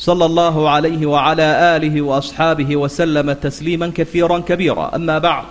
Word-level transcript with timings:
صلى 0.00 0.24
الله 0.26 0.56
عليه 0.70 1.02
وعلى 1.06 1.76
آله 1.76 2.02
وأصحابه 2.02 2.70
وسلم 2.76 3.32
تسليما 3.32 3.92
كثيرا 3.96 4.38
كبيرا 4.48 4.96
أما 4.96 5.18
بعد 5.18 5.44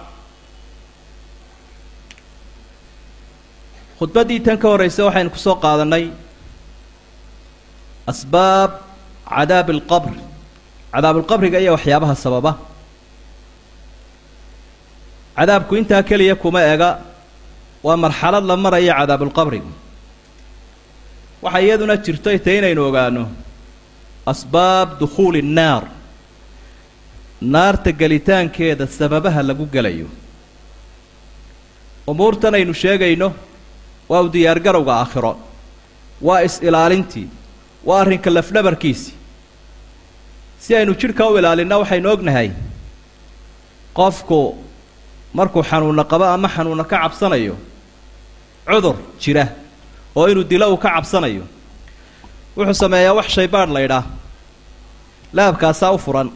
khudbaddii 3.99 4.40
tan 4.45 4.58
ka 4.58 4.68
horraysa 4.72 5.02
waxaynu 5.08 5.30
ku 5.30 5.38
soo 5.45 5.55
qaadannay 5.63 6.05
asbaab 8.12 8.72
cadaabi 9.30 9.72
alqabr 9.77 10.13
cadaabulqabriga 10.94 11.59
iyo 11.63 11.72
waxyaabaha 11.77 12.16
sababa 12.23 12.52
cadaabku 15.38 15.73
intaa 15.80 16.02
keliya 16.09 16.36
kuma 16.44 16.62
ega 16.73 16.90
waa 17.86 17.98
marxalad 18.04 18.44
la 18.49 18.55
maraya 18.66 18.94
cadaabulqabriga 18.99 19.72
waxaa 21.44 21.62
iyaduna 21.66 21.95
jirtay 22.05 22.38
ta 22.45 22.52
inaynu 22.59 22.81
ogaano 22.90 23.23
asbaab 24.33 24.98
dukhuuli 25.01 25.42
nnaar 25.42 25.84
naarta 27.41 27.91
gelitaankeeda 27.92 28.87
sababaha 28.87 29.42
lagu 29.42 29.66
gelayo. 29.74 30.09
Umuurtan 32.06 32.54
aynu 32.54 32.74
sheegayno 32.74 33.29
waa 34.09 34.21
u 34.23 34.29
diyaargarowga 34.32 34.93
aakhiro. 35.01 35.32
Waa 36.26 36.40
is-ilaalintii 36.49 37.29
waa 37.84 38.01
arrinka 38.01 38.30
lafdhabarkiisii 38.30 39.15
si 40.59 40.77
aynu 40.77 40.95
jidhka 41.01 41.29
u 41.30 41.38
ilaalinna 41.38 41.77
waxaynu 41.79 42.09
ognahay 42.15 42.51
qofku 43.99 44.38
markuu 45.34 45.62
xanuunna 45.71 46.04
qabo 46.12 46.24
ama 46.24 46.49
xanuunna 46.49 46.84
ka 46.84 46.96
cabsanayo 47.02 47.56
cudur 48.68 48.96
jira 49.21 49.45
oo 50.16 50.27
inuu 50.29 50.45
dilo 50.51 50.66
uu 50.73 50.77
ka 50.84 50.88
cabsanayo 50.95 51.45
wuxuu 52.57 52.74
sameeyaa 52.85 53.15
wax 53.19 53.29
shaybaadh 53.37 53.71
la 53.77 53.80
ydhaah 53.87 54.05
laabkaasaa 55.37 55.93
u 55.93 55.99
furan. 55.99 56.29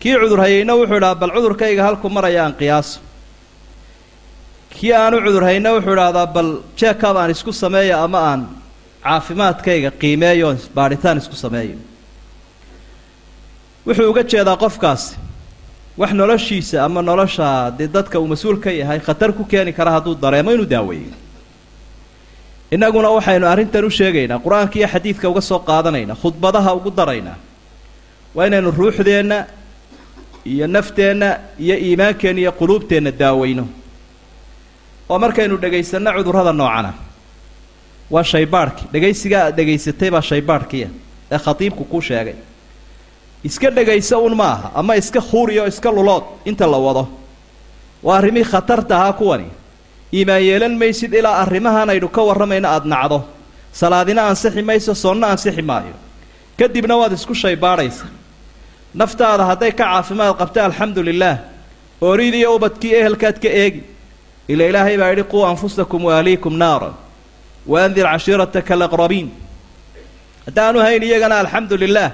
Kii 0.00 0.14
cudur 0.22 0.40
hayayna 0.44 0.72
wuxuu 0.78 0.96
idhaha 1.00 1.14
bal 1.20 1.30
cudurkayga 1.36 1.82
halku 1.86 2.06
maraya 2.16 2.44
aan 2.44 2.54
qiyaaso 2.60 3.00
kii 4.74 4.92
aanu 4.92 5.16
cudur 5.26 5.44
hayna 5.48 5.70
wuxuu 5.74 5.92
idhaahdaa 5.96 6.26
bal 6.34 6.50
jeekab 6.80 7.16
aan 7.16 7.30
isku 7.34 7.52
sameeyo 7.52 7.96
ama 8.04 8.18
aan 8.30 8.40
caafimaadkayga 9.04 9.90
qiimeeyo 10.00 10.48
baadhitaan 10.76 11.18
isku 11.22 11.36
sameeyo. 11.44 11.78
Wuxuu 13.86 14.10
uga 14.10 14.22
jeedaa 14.32 14.56
qofkaasi 14.64 15.16
wax 16.00 16.12
noloshiisa 16.20 16.84
ama 16.84 17.00
nolosha 17.02 17.70
dee 17.78 17.88
dadka 17.96 18.20
uu 18.20 18.28
mas'uul 18.32 18.58
ka 18.64 18.70
yahay 18.70 19.00
khatar 19.00 19.32
ku 19.32 19.44
keeni 19.44 19.72
kara 19.72 19.90
hadduu 19.96 20.14
dareemo 20.14 20.50
inuu 20.52 20.68
daaweeyo 20.74 21.10
innaguna 22.70 23.08
waxaynu 23.16 23.46
arrintan 23.52 23.84
u 23.84 23.90
sheegaynaa 23.90 24.38
qur'aanka 24.44 24.76
iyo 24.78 24.88
xadiidka 24.94 25.28
uga 25.28 25.40
soo 25.40 25.58
qaadanaynaa 25.68 26.16
khudbadaha 26.22 26.70
ugu 26.78 26.90
daraynaa 26.98 27.36
waa 28.34 28.46
inaynu 28.46 28.70
ruuxdeenna 28.78 29.38
iyo 30.52 30.66
nafteenna 30.66 31.28
iyo 31.64 31.76
iimaankeenna 31.86 32.40
iyo 32.40 32.52
quluubteenna 32.52 33.10
daaweyno 33.20 33.64
oo 35.10 35.18
markaynu 35.18 35.56
dhegaysanno 35.62 36.10
cudurrada 36.16 36.52
noocana. 36.52 36.92
Waa 38.10 38.24
shaybaadhki 38.24 38.84
dhegaysigaa 38.92 39.42
aad 39.46 39.56
dhegaysatay 39.56 40.10
baa 40.10 40.22
shaybaadhkiya 40.30 40.88
ee 41.32 41.38
khatiibku 41.38 41.84
kuu 41.84 42.00
sheegay. 42.00 42.34
Iska 43.44 43.70
dhegaysa 43.70 44.18
un 44.18 44.34
ma 44.36 44.44
aha 44.52 44.70
ama 44.74 44.96
iska 44.96 45.20
khuuriyo 45.20 45.66
iska 45.66 45.90
lulood 45.90 46.24
inta 46.44 46.66
la 46.66 46.78
wado. 46.78 47.08
Waa 48.02 48.16
arrimihii 48.18 48.44
khatarta 48.50 48.96
ahaa 48.96 49.12
kuwani 49.12 49.44
iimaan 50.12 50.42
yeelan 50.42 50.74
maysid 50.78 51.12
ilaa 51.12 51.42
arrimahan 51.42 51.90
aynu 51.90 52.08
ka 52.08 52.22
warramayno 52.22 52.68
aada 52.68 52.88
nacdo. 52.88 53.18
Salaadina 53.72 54.28
ansixi 54.30 54.62
mayso 54.62 54.94
soonna 54.94 55.26
ansixi 55.32 55.62
maayo. 55.62 55.94
Kadibna 56.58 56.96
waad 57.00 57.12
isku 57.12 57.34
shaybaadhaysa 57.34 58.06
naftaada 58.94 59.44
hadday 59.50 59.72
ka 59.72 59.84
caafimaad 59.84 60.36
qabta 60.40 60.64
alxamdu 60.64 61.02
lilaah 61.02 61.38
ooridiiyo 62.00 62.56
ubadkii 62.56 62.94
ehelkaad 63.00 63.36
ka 63.42 63.48
eegi. 63.48 63.82
Ila 64.48 64.64
ilaahay 64.70 64.96
baa 64.98 65.10
yidhi 65.12 65.24
quu 65.32 65.44
anfusakum 65.44 66.04
waahliikum 66.08 66.54
naara 66.62 66.90
waandir 67.66 68.06
cashiirataka 68.12 68.74
alaqrabiin. 68.74 69.28
Haddaanu 70.46 70.78
hayn 70.80 71.02
iyagana 71.02 71.38
alxamdu 71.42 71.76
lilaah 71.76 72.12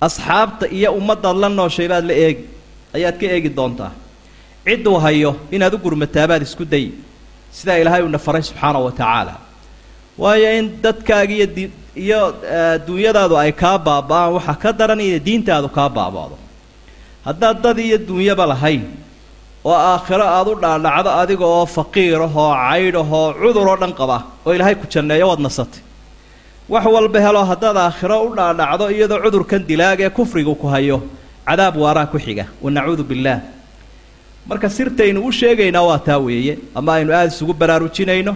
asxaabta 0.00 0.66
iyo 0.76 0.92
ummaddaad 0.98 1.36
la 1.36 1.48
nooshay 1.48 1.88
baad 1.88 2.04
la 2.10 2.14
eegi. 2.14 2.44
Ayaad 2.96 3.16
ka 3.20 3.26
eegi 3.26 3.50
doontaa. 3.58 3.92
Cidduu 4.64 4.98
hayo 5.04 5.36
inaad 5.50 5.74
u 5.74 5.78
gurmataabaad 5.78 6.42
isku 6.42 6.64
day 6.64 6.90
sidaa 7.58 7.78
ilaahay 7.82 8.02
uuna 8.06 8.18
faray 8.26 8.42
subxaanahu 8.48 8.84
wa 8.88 8.92
tacaala. 9.00 9.34
Waayo 10.22 10.48
in 10.58 10.66
dadkaaga 10.84 11.34
iyo 11.38 11.46
di 11.56 11.64
iyo 12.04 12.20
duunyadaadu 12.86 13.34
ay 13.42 13.52
kaa 13.62 13.78
baaba-aan 13.78 14.32
waxaa 14.36 14.56
ka 14.62 14.70
daran 14.78 15.00
inay 15.00 15.20
diintaadu 15.28 15.68
kaa 15.76 15.88
baaba'do 15.98 16.36
haddaad 17.26 17.56
dad 17.64 17.78
iyo 17.78 17.98
duunyaba 18.08 18.44
lahayn 18.52 18.82
oo 19.64 19.74
aakhiro 19.92 20.24
aada 20.36 20.50
u 20.50 20.56
dhaadhacdo 20.64 21.10
adiga 21.22 21.44
oo 21.56 21.66
faqiir 21.76 22.20
ahoo 22.28 22.50
caydh 22.54 22.96
ahoo 23.02 23.24
cudur 23.42 23.66
oo 23.72 23.76
dhan 23.82 23.92
qaba 24.00 24.16
oo 24.46 24.52
ilaahay 24.56 24.74
ku 24.80 24.86
janneeyo 24.92 25.26
waad 25.30 25.40
nasatay. 25.46 25.82
Wax 26.72 26.84
walba 26.94 27.18
helo 27.26 27.40
haddaad 27.50 27.76
aakhiro 27.86 28.16
u 28.26 28.34
dhaadhacdo 28.38 28.84
iyadoo 28.94 29.18
cudurkan 29.24 29.62
dilaag 29.70 30.00
ee 30.06 30.10
kufrigu 30.18 30.54
ku 30.60 30.66
hayo 30.74 30.98
cadaab 31.48 31.74
waaraa 31.82 32.06
ku 32.12 32.18
xiga. 32.24 32.44
Wa 32.62 32.70
nacuudu 32.70 33.04
billaah 33.10 33.40
marka 34.48 34.68
sirtaynu 34.76 35.20
u 35.28 35.32
sheegaynaa 35.32 35.82
waa 35.88 35.98
taa 35.98 36.18
weeye. 36.18 36.58
Ama 36.74 36.92
aynu 36.94 37.12
aada 37.12 37.30
isugu 37.32 37.52
baraarujinayno 37.60 38.34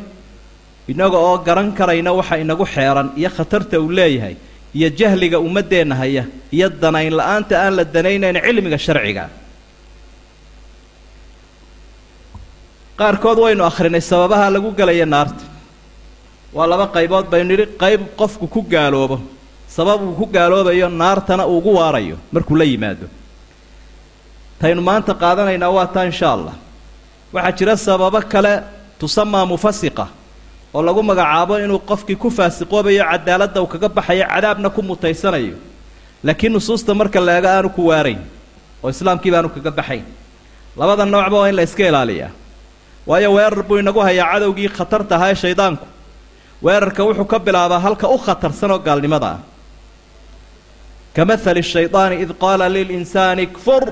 innaga 0.88 1.18
oo 1.18 1.38
garan 1.46 1.72
karayna 1.78 2.12
waxa 2.18 2.36
inagu 2.44 2.64
xeeran 2.74 3.08
iyo 3.16 3.30
khatarta 3.36 3.80
uu 3.80 3.90
leeyahay 3.98 4.36
iyo 4.74 4.88
jahliga 4.98 5.38
ummaddeenna 5.46 5.94
haya 6.00 6.24
iyo 6.52 6.68
danayn 6.82 7.12
la'aanta 7.18 7.54
aan 7.64 7.74
la 7.76 7.84
danaynayn 7.84 8.36
cilmiga 8.46 8.78
sharciga. 8.78 9.24
Qaarkood 12.98 13.38
waynu 13.44 13.64
akhrinay 13.64 14.00
sababaha 14.00 14.50
lagu 14.54 14.70
gelaya 14.78 15.06
naarta 15.06 15.44
waa 16.56 16.66
laba 16.72 16.86
qaybood 16.96 17.26
baynu 17.32 17.48
nidhi 17.50 17.66
qayb 17.82 18.00
qofku 18.20 18.46
ku 18.54 18.60
gaaloobo. 18.62 19.18
Sabab 19.68 20.02
uu 20.06 20.14
ku 20.20 20.26
gaaloobayo 20.26 20.88
naartana 20.88 21.46
uugu 21.48 21.70
waarayo 21.78 22.16
markuu 22.32 22.56
la 22.56 22.64
yimaado 22.64 23.06
taynu 24.60 24.82
maanta 24.88 25.12
qaadanaynaa 25.22 25.70
waa 25.76 25.86
taa 25.94 26.04
insha 26.10 26.28
allah. 26.32 26.54
Waxaa 27.34 27.52
jira 27.58 27.76
sababo 27.76 28.20
kale 28.32 28.52
tusamaa 28.98 29.46
mufasiqa 29.46 30.06
oo 30.74 30.82
lagu 30.82 31.02
magacaabo 31.02 31.54
inuu 31.64 31.78
qofkii 31.90 32.16
ku 32.16 32.30
faasiqoobayo 32.30 33.04
cadaaladda 33.10 33.62
uu 33.62 33.66
kaga 33.66 33.88
baxayo 33.88 34.24
cadaabna 34.32 34.68
ku 34.70 34.80
mutaysanayo. 34.82 35.56
Laakiin 36.24 36.52
nusuusta 36.52 36.94
marka 36.94 37.20
la 37.20 37.32
eego 37.38 37.48
aanu 37.48 37.68
ku 37.76 37.82
waarayn 37.90 38.20
oo 38.82 38.88
islaamkii 38.90 39.30
baanu 39.34 39.48
kaga 39.48 39.70
baxayn. 39.70 40.04
Labada 40.76 41.04
noocba 41.04 41.36
waa 41.38 41.48
in 41.48 41.56
la 41.56 41.62
iska 41.62 41.86
ilaaliyaa. 41.88 42.30
Waayo 43.06 43.32
weerar 43.32 43.62
buu 43.62 43.78
inagu 43.78 44.00
hayaa 44.00 44.32
cadowgii 44.32 44.68
khatarta 44.68 45.16
ahaa 45.16 45.30
ee 45.30 45.34
shaydaanku. 45.34 45.86
Weerarka 46.62 47.04
wuxuu 47.04 47.24
ka 47.24 47.38
bilaabaa 47.38 47.78
halka 47.78 48.08
u 48.08 48.18
khatarsan 48.18 48.70
oo 48.70 48.78
gaalnimada. 48.78 49.26
Ah 49.26 49.38
ka 51.14 51.24
mahali 51.24 51.62
shaydaani 51.62 52.16
id 52.22 52.30
qaala 52.42 52.66
lilinsaani 52.68 53.46
kfur 53.46 53.82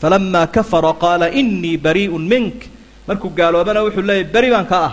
falamaa 0.00 0.46
kafara 0.56 0.92
qaala 1.02 1.26
inii 1.40 1.76
barii'un 1.86 2.24
mink 2.32 2.56
markuu 3.08 3.30
gaaloobana 3.38 3.80
wuxuu 3.86 4.04
leeyahy 4.08 4.26
beri 4.34 4.48
baan 4.54 4.66
ka 4.72 4.78
ah 4.88 4.92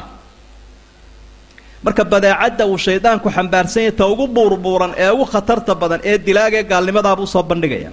marka 1.86 2.04
badeecadda 2.14 2.64
uu 2.72 2.78
shaydaanku 2.86 3.28
xambaarsan 3.36 3.82
yahay 3.86 3.96
ta 4.00 4.06
ugu 4.14 4.26
buurbuuran 4.36 4.92
ee 5.04 5.10
ugu 5.16 5.26
khatarta 5.34 5.74
badan 5.82 6.00
ee 6.10 6.18
dilaag 6.28 6.54
ee 6.60 6.64
gaalnimadaabuu 6.72 7.28
soo 7.34 7.44
bandhigaya 7.52 7.92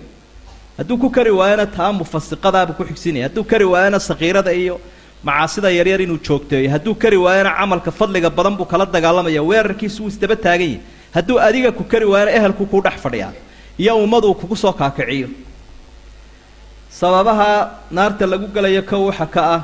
hadduu 0.79 0.97
ku 1.03 1.09
kari 1.17 1.33
waayana 1.41 1.67
taa 1.77 1.91
mufasiqadaabuu 2.01 2.77
ku 2.79 2.85
xigsinaya 2.91 3.25
hadduu 3.29 3.45
kari 3.53 3.67
waayana 3.73 3.99
sakiirada 4.09 4.53
iyo 4.63 4.77
macaasida 5.27 5.69
yaryar 5.79 6.01
inuu 6.06 6.19
joogteeyo 6.27 6.69
hadduu 6.75 6.95
kari 7.03 7.19
waayana 7.25 7.51
camalka 7.59 7.91
fadliga 7.99 8.31
badan 8.39 8.55
buu 8.59 8.67
kala 8.73 8.85
dagaalamaya 8.95 9.43
weerarkiisu 9.51 9.99
wuu 10.03 10.11
isdaba 10.15 10.37
taagan 10.45 10.69
yahay 10.71 10.81
hadduu 11.17 11.37
adiga 11.49 11.71
ku 11.79 11.83
kari 11.93 12.06
waayana 12.13 12.31
ehelku 12.39 12.65
kuu 12.73 12.83
dhex 12.87 12.97
fadhiyaa 13.05 13.33
iyo 13.83 13.93
ummaduu 14.05 14.33
kugu 14.41 14.56
soo 14.63 14.73
kaakiciyo 14.81 15.29
sababaha 16.91 17.51
naarta 17.91 18.27
lagu 18.27 18.47
gelayo 18.55 18.83
kow 18.91 19.03
waxa 19.09 19.27
ka 19.35 19.43
ah 19.57 19.63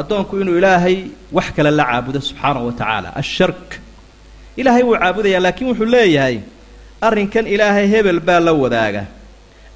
addoonku 0.00 0.34
inuu 0.42 0.58
ilaahay 0.60 0.96
wax 1.36 1.46
kale 1.56 1.70
la 1.70 1.84
caabudo 1.90 2.20
subxaanahu 2.28 2.66
wa 2.68 2.72
tacaala 2.80 3.08
ashark 3.22 3.68
ilaahay 4.60 4.82
wuu 4.88 4.96
caabudayaa 5.02 5.40
laakiin 5.46 5.68
wuxuu 5.70 5.88
leeyahay 5.94 6.36
arrinkan 7.06 7.46
ilaahay 7.54 7.86
hebel 7.94 8.20
baa 8.28 8.40
la 8.46 8.52
wadaaga 8.62 9.02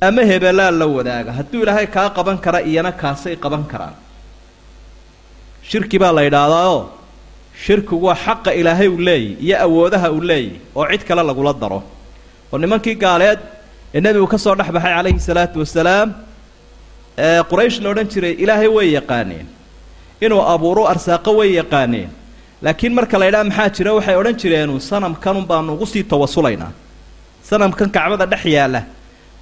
ama 0.06 0.22
hebelaa 0.30 0.70
la 0.80 0.86
wadaaga. 0.96 1.30
Hadduu 1.38 1.62
ilaahay 1.64 1.86
kaa 1.94 2.08
qaban 2.16 2.38
kara 2.44 2.60
iyana 2.70 2.92
kaasay 2.92 3.36
qaban 3.44 3.64
karaan. 3.70 3.96
Shirki 5.70 5.98
baa 6.02 6.12
la 6.12 6.22
yidhaahdaao 6.26 6.78
shirkigu 7.64 8.04
waa 8.06 8.14
xaqa 8.24 8.50
ilaahay 8.60 8.88
uu 8.88 9.00
leeyahy 9.08 9.36
iyo 9.46 9.56
awoodaha 9.66 10.08
uu 10.12 10.20
leeyahy 10.20 10.60
oo 10.76 10.84
cid 10.92 11.02
kale 11.08 11.22
lagula 11.28 11.52
daro. 11.62 11.80
Oo 12.52 12.58
nimankii 12.62 12.94
gaaleed 13.04 13.40
ee 13.94 14.00
nebigu 14.04 14.26
ka 14.32 14.38
soo 14.44 14.54
dhex 14.58 14.68
baxay 14.76 14.92
calayhi 14.96 15.20
salaatu 15.28 15.56
wasalaam 15.64 16.08
quraysh 17.16 17.80
la 17.82 17.90
odhan 17.90 18.08
jiray 18.08 18.32
ilaahay 18.42 18.68
way 18.68 18.88
yaqaaneen. 18.98 19.46
Inuu 20.20 20.40
abuuro 20.40 20.86
arsaaqo 20.86 21.30
way 21.36 21.52
yaqaaneen. 21.60 22.08
Laakiin 22.62 22.92
marka 22.94 23.18
la 23.18 23.26
ydhaha 23.28 23.44
maxaa 23.44 23.68
jira? 23.76 23.94
Waxay 23.94 24.16
odhan 24.16 24.36
jireenu 24.40 24.80
sanamkanun 24.80 25.46
baanu 25.46 25.72
ugu 25.74 25.86
sii 25.86 26.02
tawasulaynaa. 26.04 26.72
Sanamkan 27.42 27.90
kacbada 27.90 28.26
dhex 28.26 28.44
yaalla. 28.44 28.82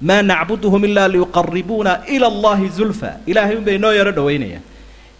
Maa 0.01 0.21
nacbuduhum 0.21 0.83
ilaa 0.85 1.07
liyuqaribuuna 1.07 1.99
ila 2.07 2.27
allahi 2.27 2.69
zulfa. 2.69 3.11
Ilaahay 3.27 3.55
unbay 3.57 3.77
noo 3.77 3.91
yaro 3.91 4.11
dhowaynayaan 4.11 4.63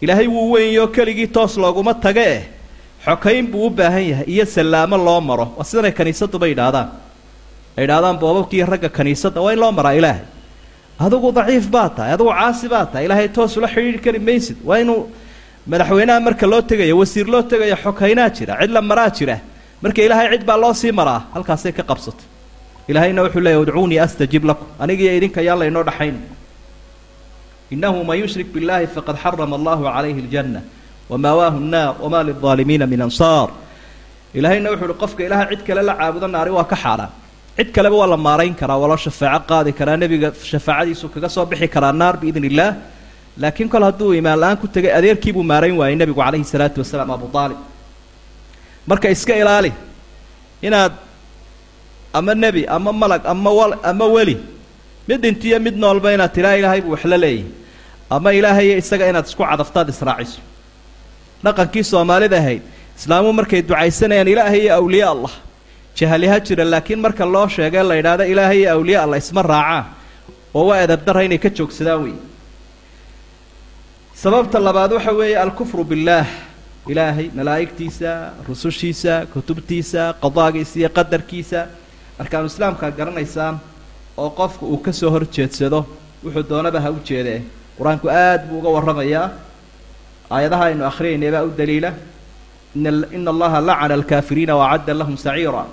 ilaahay 0.02 0.28
wuu 0.28 0.52
weynyo 0.52 0.88
keligii 0.88 1.28
toos 1.28 1.58
looguma 1.58 1.94
taga 1.94 2.22
eh 2.22 2.44
xokayn 3.06 3.48
buu 3.48 3.66
u 3.68 3.70
baahan 3.70 4.04
yahay 4.10 4.26
iyo 4.28 4.46
sallaamo 4.46 4.98
loo 4.98 5.22
maro. 5.22 5.46
Waa 5.58 5.64
sidanay 5.64 5.92
kaniisadduba 5.92 6.48
yidhaahdaan. 6.48 6.88
Ay 7.78 7.84
yidhahdaan 7.84 8.18
boobabkiiyo 8.20 8.66
ragga 8.66 8.90
kaniisadda 8.90 9.42
waa 9.42 9.54
in 9.54 9.60
loo 9.60 9.72
maraa 9.72 9.94
ilaahay 9.94 10.24
adigu 11.05 11.29
daciif 11.39 11.67
baa 11.75 11.89
tahay 11.97 12.13
adigu 12.17 12.31
caasi 12.41 12.67
baa 12.69 12.87
tahay 12.91 13.05
ilaahay 13.07 13.29
toos 13.37 13.57
ula 13.57 13.69
xidhiidhi 13.75 14.01
kari 14.05 14.19
maysid 14.19 14.57
waa 14.69 14.79
inuu 14.83 15.01
madaxweynaha 15.71 16.21
marka 16.27 16.47
loo 16.53 16.63
tegayo 16.71 16.95
wasiir 17.01 17.27
loo 17.35 17.43
tegayo 17.43 17.77
xokaynaa 17.85 18.29
jira 18.37 18.53
cid 18.61 18.71
la 18.77 18.81
maraa 18.91 19.11
jira 19.19 19.37
marka 19.83 20.01
ilaahay 20.07 20.27
cid 20.33 20.45
baa 20.49 20.59
loo 20.65 20.75
sii 20.81 20.93
maraa 21.01 21.21
halkaasay 21.35 21.73
ka 21.79 21.83
qabsatay 21.91 22.27
ilaahayna 22.91 23.23
wuxuu 23.25 23.41
leeyahy 23.47 23.63
udcuunii 23.65 24.01
astajib 24.07 24.45
lakum 24.51 24.67
anigiiyo 24.83 25.13
idinka 25.19 25.41
yaan 25.49 25.59
laynoo 25.63 25.85
dhaxayn 25.89 26.17
inahu 27.71 28.05
man 28.05 28.19
yushrik 28.23 28.49
biاllahi 28.55 28.87
faqad 28.95 29.17
xarama 29.23 29.55
allahu 29.61 29.83
calayhi 29.95 30.21
اljanna 30.25 30.61
wamaawaahu 31.11 31.59
nnaar 31.67 31.95
wamaa 32.03 32.23
lilظaalimiina 32.29 32.87
min 32.93 33.01
ansaar 33.09 33.49
ilaahayna 34.35 34.71
wuxuu 34.73 34.89
uhi 34.91 34.99
qofka 35.03 35.21
ilaahay 35.27 35.47
cid 35.57 35.63
kale 35.67 35.83
la 35.89 35.95
caabudo 36.01 36.27
naari 36.35 36.51
waa 36.51 36.65
ka 36.73 36.77
xaaraan 36.77 37.13
cid 37.58 37.70
kaleba 37.76 37.96
waa 38.02 38.08
la 38.14 38.18
maarayn 38.18 38.56
karaa 38.62 38.78
waa 38.82 38.90
loo 38.92 38.98
shafaaco 39.06 39.46
qaadi 39.52 39.72
karaa 39.80 39.98
nebiga 40.02 40.30
shafaacadiisu 40.52 41.06
kaga 41.14 41.30
soo 41.36 41.46
bixi 41.52 41.68
karaa 41.76 41.92
naar 42.02 42.16
biidn 42.22 42.44
illaah 42.50 42.72
laakiin 43.42 43.70
kol 43.74 43.84
hadduu 43.88 44.14
imaan 44.20 44.40
la'aan 44.42 44.58
ku 44.62 44.68
tegay 44.76 44.92
adeerkiibuu 45.00 45.44
maarayn 45.52 45.76
waayey 45.80 45.96
nebigu 46.02 46.20
calayhi 46.22 46.46
salaatu 46.54 46.78
wasalaam 46.84 47.12
abu 47.18 47.28
aalib 47.42 47.60
marka 48.90 49.08
iska 49.16 49.34
ilaali 49.42 49.72
inaad 50.68 50.94
ama 52.18 52.34
nebi 52.44 52.62
ama 52.76 52.92
malag 53.02 53.22
ama 53.34 53.52
wal 53.60 53.74
ama 53.92 54.06
weli 54.16 54.36
mid 55.08 55.20
dhintiyo 55.24 55.58
mid 55.66 55.76
noolba 55.84 56.14
inaad 56.16 56.32
tiraa 56.38 56.56
ilaahay 56.60 56.82
buu 56.86 56.92
waxla 56.96 57.18
leeyahay 57.24 57.46
ama 58.16 58.30
ilaahayo 58.40 58.74
isaga 58.84 59.06
inaad 59.12 59.26
isku 59.30 59.44
cadaftaad 59.50 59.88
israaciso 59.96 60.40
dhaqankii 61.44 61.84
soomaalida 61.92 62.38
ahayd 62.44 62.62
islaamuhu 63.00 63.34
markay 63.40 63.62
ducaysanayaan 63.70 64.28
ilaahay 64.34 64.62
iyo 64.66 64.74
awliya 64.80 65.08
allah 65.16 65.34
jahali 65.98 66.28
ha 66.32 66.38
jira 66.48 66.64
laakiin 66.74 67.00
marka 67.06 67.26
loo 67.36 67.48
sheegay 67.56 67.84
la 67.90 67.96
yidhaahdo 68.00 68.24
ilaahay 68.34 68.60
iyo 68.62 68.70
awliya 68.76 69.00
allah 69.04 69.18
isma 69.24 69.42
raacaan 69.54 69.86
oo 70.58 70.66
waa 70.70 70.80
edabdara 70.86 71.22
inay 71.28 71.40
ka 71.46 71.50
joogsadaan 71.58 72.02
wey 72.06 72.16
sababta 74.22 74.60
labaad 74.68 74.92
waxa 74.98 75.12
weeye 75.20 75.38
alkufru 75.46 75.84
billaah 75.84 76.28
ilaahay 76.92 77.28
malaa'igtiisa 77.38 78.12
rusushiisa 78.48 79.14
kutubtiisa 79.34 80.02
qadaagiisa 80.24 80.76
iyo 80.80 80.90
qadarkiisa. 80.98 81.60
Markaanu 82.20 82.48
islaamkaa 82.52 82.92
garanaysaan 83.00 83.56
oo 84.18 84.30
qofku 84.40 84.64
uu 84.74 84.78
ka 84.86 84.92
soo 84.94 85.10
hor 85.14 85.26
jeedsado 85.36 85.80
wuxuu 86.24 86.44
doonaba 86.50 86.80
ha 86.86 86.90
u 86.92 87.00
jeedee. 87.08 87.42
Qur'aanku 87.78 88.08
aad 88.10 88.42
buu 88.50 88.60
uga 88.60 88.70
warramayaa. 88.76 89.28
Aayadaha 90.32 90.64
aynu 90.70 90.84
akhriyaynay 90.92 91.32
baa 91.36 91.44
u 91.44 91.52
daliila. 91.58 91.92
Ina 92.76 93.30
allaha 93.34 93.62
lacana 93.62 93.94
alkaafiriina 94.00 94.54
waacadda 94.62 94.94
lahum 94.94 95.18
saciira 95.18 95.66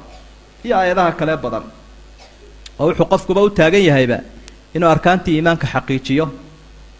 iyo 0.65 0.75
aayadaha 0.81 1.13
kale 1.19 1.35
badan 1.45 1.65
oo 2.81 2.85
wuxuu 2.89 3.07
qofkuba 3.13 3.41
u 3.47 3.51
taagan 3.59 3.83
yahayba 3.89 4.19
inuu 4.75 4.89
arkaantii 4.95 5.35
iimaanka 5.39 5.67
xaqiijiyo. 5.75 6.27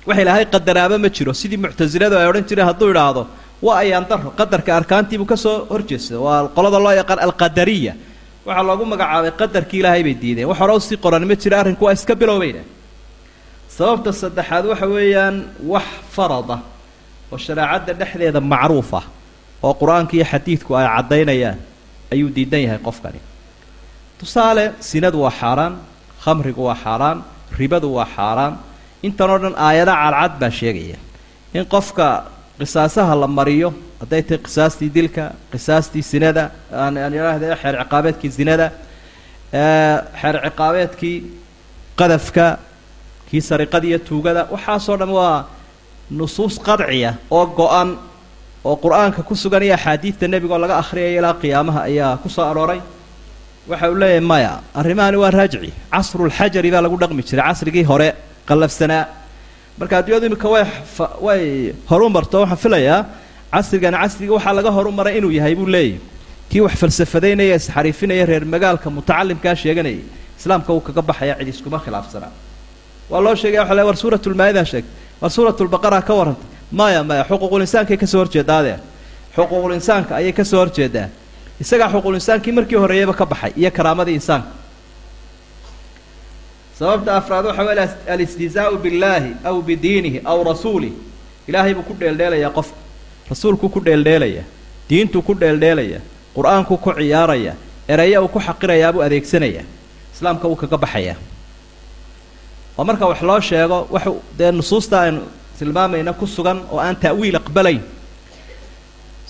Wax 0.07 0.19
ilaahay 0.23 0.45
qadaraaba 0.55 0.97
ma 1.05 1.09
jiro 1.17 1.33
sidii 1.41 1.59
muctasiladu 1.65 2.15
ay 2.21 2.27
odhan 2.31 2.45
jireen 2.49 2.67
hadduu 2.71 2.89
idhaahdo 2.93 3.23
waa 3.67 3.77
ayaan 3.83 4.05
daro 4.11 4.31
qadarka 4.41 4.71
arkaantiibuu 4.81 5.27
ka 5.33 5.37
soo 5.45 5.57
horjeedsada 5.73 6.19
waa 6.27 6.39
qolada 6.57 6.79
loo 6.85 6.93
yaqaan 7.01 7.21
alqadariya. 7.27 7.93
Waxaa 8.47 8.65
loogu 8.69 8.85
magacaabay 8.93 9.33
qadarkii 9.41 9.79
ilaahay 9.81 10.03
bay 10.07 10.15
diideen. 10.23 10.47
Wax 10.51 10.59
hore 10.63 10.73
u 10.77 10.81
sii 10.81 10.97
qoran 11.05 11.25
ma 11.31 11.35
jira 11.43 11.57
arrinku 11.63 11.85
waa 11.87 11.95
iska 11.99 12.15
bilowbayna 12.21 12.63
sababta 13.77 14.11
saddexaad 14.23 14.65
waxa 14.73 14.87
weeyaan 14.97 15.37
wax 15.73 15.87
farada 16.15 16.57
oo 17.33 17.39
shareecadda 17.47 17.93
dhexdeeda 18.01 18.41
macruuf 18.53 18.91
ah 19.01 19.05
oo 19.67 19.73
qur'aanka 19.81 20.13
iyo 20.19 20.25
xadiidku 20.33 20.71
ay 20.79 20.87
caddaynayaan 20.97 21.59
ayuu 22.13 22.29
diidan 22.37 22.61
yahay 22.67 22.81
qofkani 22.87 23.21
tusaale 24.23 24.65
sinadu 24.89 25.19
waa 25.25 25.35
xaaraan 25.41 25.75
khamrigu 26.25 26.63
waa 26.69 26.79
xaaraan 26.85 27.19
ribadu 27.59 27.89
waa 27.97 28.07
xaaraan 28.17 28.55
intan 29.07 29.31
oo 29.35 29.39
dhan 29.43 29.55
aayada 29.67 29.95
cadcad 30.03 30.33
baa 30.41 30.51
sheegaya 30.61 30.99
in 31.59 31.65
qofka 31.75 32.07
qisaasaha 32.59 33.15
la 33.23 33.27
mariyo 33.39 33.69
hadday 34.01 34.23
tahay 34.29 34.41
qisaastii 34.47 34.91
dilka 34.97 35.25
qisaastii 35.53 36.05
sinada 36.13 36.45
aan 36.83 36.95
idhaahde 37.17 37.47
xeer 37.63 37.75
ciqaabeedkii 37.83 38.31
zinada 38.39 38.67
xeer 40.21 40.37
ciqaabeedkii 40.47 41.17
qadafka 42.01 42.47
kii 43.29 43.43
sariqadiiyo 43.51 43.99
tuugada 44.09 44.43
waxaasoo 44.55 44.97
dhan 45.01 45.11
waa 45.19 45.39
nusuus 46.19 46.55
qadciya 46.69 47.11
oo 47.37 47.47
go-an 47.59 47.89
oo 48.69 48.77
qur'aanka 48.85 49.21
ku 49.29 49.35
sugan 49.43 49.63
iyo 49.67 49.75
axaadiidta 49.79 50.25
nebiga 50.33 50.57
laga 50.63 50.75
akhriyaya 50.83 51.19
ilaa 51.19 51.35
qiyaamaha 51.43 51.81
ayaa 51.91 52.17
ku 52.23 52.29
soo 52.29 52.45
arooray 52.53 52.81
waxa 53.71 53.87
uu 53.91 53.99
leeyahay 54.03 54.21
maya 54.21 54.53
arrimahani 54.81 55.17
waa 55.23 55.31
raajici. 55.31 55.73
Casrulxajari 55.93 56.71
baa 56.75 56.83
lagu 56.87 56.97
dhaqmi 57.03 57.23
jiray 57.29 57.45
casrigii 57.49 57.85
hore 57.91 58.09
qallafsanaa. 58.49 59.05
Marka 59.79 59.95
adduunyadu 59.99 60.27
imika 60.31 60.49
way 60.55 60.65
way 61.27 61.43
horu 61.91 62.07
marto 62.17 62.37
waxaan 62.43 62.61
filayaa 62.65 62.99
casrigan 63.55 63.95
casriga 64.03 64.33
waxaa 64.37 64.55
laga 64.59 64.71
horu 64.77 64.91
maray 64.99 65.15
inuu 65.19 65.31
yahay 65.39 65.55
buu 65.55 65.67
leeyahy 65.75 65.99
kii 66.51 66.61
wax 66.67 66.75
falsafadaynaya 66.83 67.55
isxariifinaya 67.61 68.25
reer 68.31 68.45
magaalka 68.55 68.89
mutacalimkaa 68.97 69.55
sheeganayay 69.63 70.01
islaamka 70.39 70.71
wuu 70.75 70.81
kaga 70.89 71.03
baxaya 71.09 71.35
cid 71.39 71.49
iskuma 71.55 71.79
khilaafsanaa 71.85 72.33
waa 73.11 73.21
loo 73.25 73.35
sheegaya 73.43 73.63
waxa 73.63 73.75
le 73.79 73.83
war 73.89 73.97
suuratulmaa-ida 74.03 74.63
sheegtay 74.73 74.93
war 75.23 75.31
suuratulbaqara 75.37 75.99
ka 76.09 76.13
warrantay 76.19 76.49
maya 76.79 77.01
maya 77.09 77.23
xuquuqulinsaankay 77.31 77.97
ka 78.03 78.07
soo 78.13 78.19
horjeedaadee. 78.23 78.77
Xuquuqulinsaanka 79.37 80.13
ayay 80.21 80.33
ka 80.33 80.45
soo 80.45 80.59
horjeedaa 80.63 81.09
isagaa 81.61 81.89
xuquulinsaankii 81.93 82.53
markii 82.53 82.77
horreeyaba 82.83 83.15
ka 83.15 83.27
baxay 83.27 83.53
iyo 83.57 83.71
karaamadii 83.71 84.15
insaanka 84.15 84.49
sababta 86.79 87.17
afraad 87.17 87.45
waxa 87.47 87.63
weye 87.63 87.89
alistihzaau 88.15 88.77
billaahi 88.79 89.31
aw 89.45 89.57
bidiinihi 89.63 90.21
aw 90.25 90.43
rasuulih 90.45 90.93
ilaahay 91.49 91.75
buu 91.75 91.83
ku 91.83 91.95
dheeldheelayaa 92.01 92.51
qofka 92.51 92.77
rasuulkuu 93.31 93.69
ku 93.69 93.81
dheeldheelaya 93.81 94.43
diintuu 94.89 95.23
ku 95.23 95.35
dheeldheelaya 95.35 96.01
qur'aankuu 96.37 96.77
ku 96.79 96.91
ciyaaraya 96.99 97.55
ereya 97.89 98.23
uu 98.23 98.29
ku 98.29 98.41
xaqirayaa 98.41 98.93
buu 98.93 99.03
adeegsanaya. 99.03 99.63
Islaamka 100.15 100.49
wuu 100.49 100.57
kaga 100.57 100.77
baxayaa 100.79 101.17
oo 102.79 102.85
marka 102.85 103.07
wax 103.07 103.21
loo 103.23 103.41
sheego 103.41 103.87
wax 103.91 104.05
dee 104.39 104.51
nusuusta 104.53 105.01
aynu 105.01 105.21
tilmaamayna 105.59 106.13
ku 106.13 106.27
sugan 106.27 106.59
oo 106.73 106.79
aan 106.81 106.97
ta'wiil 106.97 107.37
aqbalayn 107.37 107.81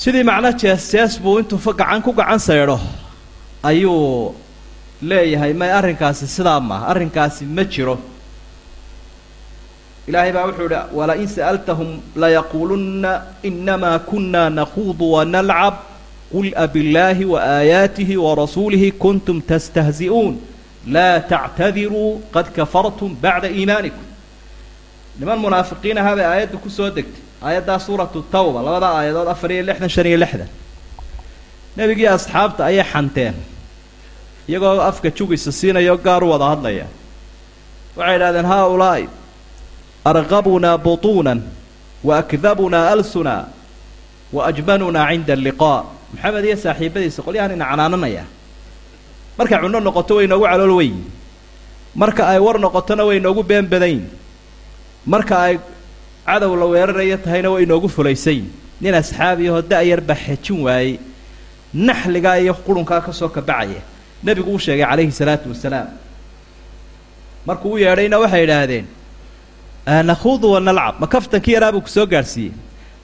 sidii 0.02 0.24
macno 0.30 0.50
jees 0.60 0.90
jees 0.92 1.12
buu 1.22 1.38
intuu 1.40 1.58
gacan 1.80 2.02
ku 2.02 2.12
gacan 2.12 2.38
saydho 2.46 2.78
ayuu 3.70 4.34
leeyahay 5.10 5.52
may 5.60 5.70
arrinkaasi 5.78 6.26
sidaa 6.36 6.60
maaha 6.60 6.86
arrinkaasi 6.92 7.44
ma 7.56 7.64
jiro. 7.72 7.96
Ilaahay 10.08 10.32
baa 10.32 10.46
wuxuu 10.48 10.66
idhi 10.66 10.80
walain 10.98 11.28
sa'altahum 11.36 11.90
layaquulunna 12.22 13.10
inamaa 13.48 13.98
kuna 14.10 14.50
nakuudu 14.50 15.12
wanalcab 15.14 15.74
qul 16.32 16.48
abillaahi 16.64 17.24
waaayaatihi 17.34 18.16
warasuulihi 18.26 18.88
kuntum 19.04 19.40
tastahzi'uun 19.50 20.34
laa 20.94 21.20
tactadiruu 21.32 22.10
qad 22.34 22.46
kafartum 22.56 23.10
bacda 23.22 23.48
iimaanikum. 23.58 24.06
Niman 25.18 25.38
munaafiqiin 25.44 25.98
ahaa 25.98 26.16
bay 26.18 26.26
aayadda 26.32 26.56
ku 26.64 26.70
soo 26.70 26.90
degtay 26.96 27.22
aayaddaa 27.46 27.78
suuratu 27.78 28.22
tawba 28.32 28.62
labada 28.66 28.88
aayadood 28.98 29.28
afar 29.34 29.50
iyo 29.52 29.62
lixdan 29.68 29.88
shan 29.94 30.06
iyo 30.06 30.18
lixdan. 30.22 30.50
Nebigii 31.76 32.08
asxaabta 32.16 32.62
ayay 32.70 32.84
xanteen. 32.92 33.34
Iyagoo 34.48 34.80
afka 34.90 35.08
jugisa 35.10 35.52
siinayo 35.52 35.96
gaar 36.06 36.22
u 36.24 36.28
wada 36.32 36.46
hadlaya. 36.52 36.86
Waxay 37.96 38.16
idhahdeen 38.16 38.46
haa 38.52 38.66
ulaa'i 38.74 39.04
arqabunaa 40.04 40.78
butuunan 40.84 41.40
wa 42.06 42.12
akdabunaa 42.22 42.90
alsuna 42.94 43.34
wa 44.32 44.40
ajbanunaa 44.50 45.08
cinda 45.10 45.32
alliqaa. 45.38 45.80
Maxamed 46.12 46.44
iyo 46.44 46.56
saaxiibadiisa 46.64 47.20
qolyahan 47.26 47.52
ina 47.56 47.66
canaananaya. 47.70 48.24
Markay 49.38 49.58
cunno 49.62 49.80
noqoto 49.80 50.12
way 50.16 50.24
inoogu 50.28 50.44
calool 50.50 50.74
weyn. 50.80 50.96
Marka 51.94 52.22
ay 52.32 52.38
war 52.38 52.56
noqotona 52.64 53.02
way 53.08 53.16
inoogu 53.20 53.42
been 53.50 53.66
badanyin 53.72 54.04
marka 55.06 55.34
ay 55.46 55.58
cadow 56.26 56.56
la 56.56 56.66
weeraraya 56.66 57.18
tahayna 57.18 57.50
way 57.50 57.62
inoogu 57.64 57.88
fulaysayin 57.88 58.46
nin 58.80 58.94
asxaabiyahoo 58.94 59.62
da-yar 59.62 60.00
xejin 60.24 60.62
waayey. 60.66 60.98
Naxligaa 61.74 62.36
iyo 62.38 62.54
qurunkaa 62.54 63.00
ka 63.00 63.12
soo 63.12 63.28
kabacaya. 63.28 63.80
Nebigu 64.22 64.50
uu 64.52 64.58
sheegay 64.58 64.86
calayhi 64.86 65.12
salaatu 65.12 65.48
wasalaam. 65.48 65.88
Markuu 67.46 67.72
u 67.72 67.78
yeedhayna 67.78 68.18
waxay 68.18 68.44
idhaahdeen 68.44 68.86
nakhuudu 70.10 70.52
wa 70.52 70.60
nalcab. 70.60 71.00
Ma 71.00 71.06
kaftankii 71.06 71.54
yaraa 71.54 71.72
buu 71.72 71.80
ku 71.80 71.88
soo 71.88 72.06
gaadhsiiyey 72.06 72.52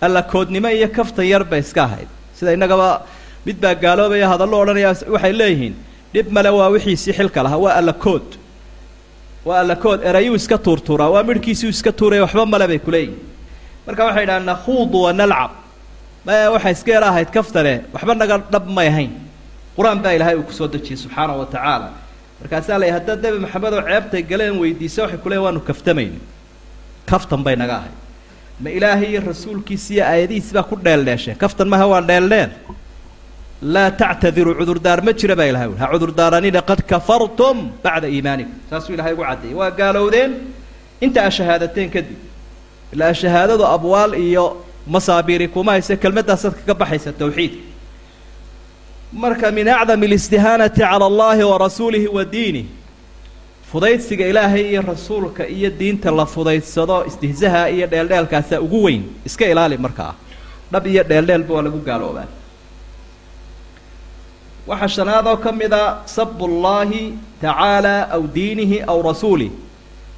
alla 0.00 0.22
koodnimo 0.22 0.68
iyo 0.68 0.88
kaftan 0.88 1.26
yar 1.26 1.44
bay 1.44 1.60
iska 1.60 1.82
ahayd. 1.84 2.08
Sida 2.34 2.52
innagaba 2.52 3.06
mid 3.46 3.56
baa 3.60 3.74
gaaloobaya 3.74 4.28
hadallo 4.28 4.60
odhanaya 4.60 4.94
waxay 5.14 5.32
leeyihiin 5.32 5.74
dhib 6.14 6.28
male 6.30 6.50
waa 6.50 6.68
wixiisii 6.74 7.12
xilka 7.18 7.42
lahaa 7.42 7.58
waa 7.64 7.74
alla 7.80 7.92
kood 7.92 8.36
waa 9.48 9.60
alla 9.62 9.76
kood 9.84 10.00
erayuu 10.10 10.34
iska 10.40 10.56
tuurtuuraa 10.66 11.10
waa 11.14 11.22
midhkiisuu 11.28 11.70
iska 11.76 11.92
tuuraya 11.98 12.22
waxba 12.26 12.44
male 12.52 12.66
bay 12.70 12.78
kuleeyihin 12.86 13.16
marka 13.86 14.02
waxay 14.08 14.24
idhaha 14.26 14.40
nakhuudu 14.50 14.98
wa 15.06 15.12
nalcab. 15.20 15.50
Maya 16.26 16.50
waxay 16.54 16.72
iska 16.76 16.90
yar 16.96 17.04
ahayd 17.10 17.30
kaftane 17.36 17.74
waxba 17.94 18.14
naga 18.20 18.36
dhab 18.52 18.66
may 18.76 18.88
ahayn. 18.92 19.12
Qur'aan 19.76 19.98
baa 20.04 20.12
ilaahay 20.16 20.36
uu 20.40 20.42
ku 20.48 20.52
soo 20.58 20.68
dejiyey 20.74 20.98
subxaanahu 21.04 21.38
wa 21.42 21.46
tacaala. 21.54 21.88
Markaasaa 22.40 22.78
lay 22.82 22.90
haddaad 22.96 23.20
nebi 23.24 23.38
maxamed 23.44 23.72
oo 23.78 23.82
ceebtay 23.88 24.22
galeen 24.30 24.54
weydiisa 24.62 25.02
waxay 25.04 25.18
kuleeyiin 25.24 25.44
waanu 25.46 25.60
kaftamayni 25.68 26.18
kaftan 27.10 27.42
bay 27.46 27.56
naga 27.56 27.74
ahayd. 27.80 27.96
Ma 28.62 28.70
ilaahay 28.70 29.08
iyo 29.12 29.20
rasuulkiisa 29.30 29.90
iyo 29.94 30.04
aayadihiisi 30.10 30.52
baa 30.56 30.62
ku 30.70 30.76
dheeldheesheen 30.86 31.36
kaftan 31.42 31.68
maha 31.72 31.86
waa 31.92 32.00
dheeldheel 32.10 32.50
laa 33.62 33.90
tactadiruu 34.00 34.54
cudurdaar 34.60 35.00
ma 35.06 35.12
jira 35.12 35.34
baa 35.38 35.46
ilahay 35.50 35.68
ui 35.72 35.78
ha 35.82 35.86
cudurdaaranina 35.92 36.60
qad 36.70 36.80
kafartum 36.90 37.56
bacda 37.84 38.06
iimaanikum. 38.14 38.54
Saasuu 38.70 38.92
ilahay 38.96 39.12
ugu 39.16 39.24
caddeeyey 39.30 39.54
waa 39.60 39.70
gaalowdeen. 39.80 40.30
Inta 41.04 41.20
a 41.26 41.30
shahaadateen 41.36 41.88
kadib 41.94 42.18
ilaa 42.94 43.12
shahaadadu 43.22 43.64
abwaal 43.76 44.12
iyo 44.26 44.44
masaabiiri 44.94 45.46
kuma 45.54 45.70
hayse 45.74 45.94
kelmaddaasaad 46.02 46.54
kaga 46.60 46.74
baxaysa 46.80 47.10
tawxiidka 47.20 47.60
marka 49.22 49.46
min 49.56 49.66
acdami 49.68 50.06
alistihaanati 50.06 50.80
cala 50.80 51.04
allahi 51.10 51.42
wa 51.50 51.56
rasuulihi 51.64 52.08
wa 52.16 52.24
diinih 52.34 52.66
fudaydsiga 53.72 54.24
ilaahay 54.30 54.64
iyo 54.72 54.82
rasuulka 54.92 55.42
iyo 55.56 55.70
diinta 55.80 56.10
la 56.18 56.26
fudaydsado 56.34 56.96
istihzaha 57.10 57.62
iyo 57.74 57.86
dheeldheelkaasaa 57.92 58.60
ugu 58.66 58.78
weyn. 58.86 59.02
Iska 59.28 59.44
ilaali 59.52 59.76
markaa. 59.78 60.14
Dhab 60.72 60.86
iyo 60.86 61.02
dheeldheelba 61.10 61.52
waa 61.54 61.62
lagu 61.66 61.78
gaaloobaa 61.88 62.26
waxaa 64.70 64.88
shanaad 64.96 65.26
oo 65.32 65.36
ka 65.44 65.50
mid 65.60 65.72
a 65.72 66.02
sabu 66.14 66.44
llaahi 66.62 67.02
tacaala 67.42 67.94
aw 68.16 68.22
diinihi 68.36 68.78
aw 68.92 68.98
rasuulih 69.10 69.50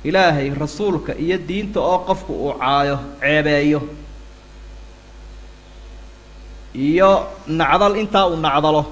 ilaahay 0.08 0.48
rasuulka 0.62 1.12
iyo 1.24 1.36
diinta 1.48 1.78
oo 1.90 1.98
qofku 2.08 2.32
uu 2.44 2.52
caayo 2.60 2.96
ceebeeyo. 3.20 3.80
Iyo 6.74 7.10
nacdal 7.58 7.94
intaa 8.02 8.26
uu 8.30 8.36
nacdalo. 8.46 8.82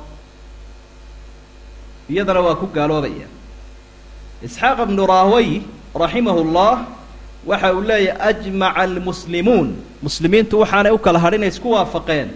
Iyadana 2.10 2.40
waa 2.46 2.58
ku 2.60 2.66
gaaloobaya. 2.76 3.28
Isxaaq 4.46 4.78
ibnu 4.86 5.02
raahway 5.12 5.48
raximahu 6.02 6.42
llah 6.54 6.76
waxa 7.50 7.68
uu 7.76 7.82
leeyahy 7.88 8.18
ajmaca 8.30 8.80
almuslimuun. 8.84 9.68
Muslimiintu 10.04 10.54
waxaanay 10.62 10.92
u 10.92 10.98
kala 11.04 11.18
hadhinay 11.24 11.48
isku 11.52 11.68
waafaqeen 11.76 12.28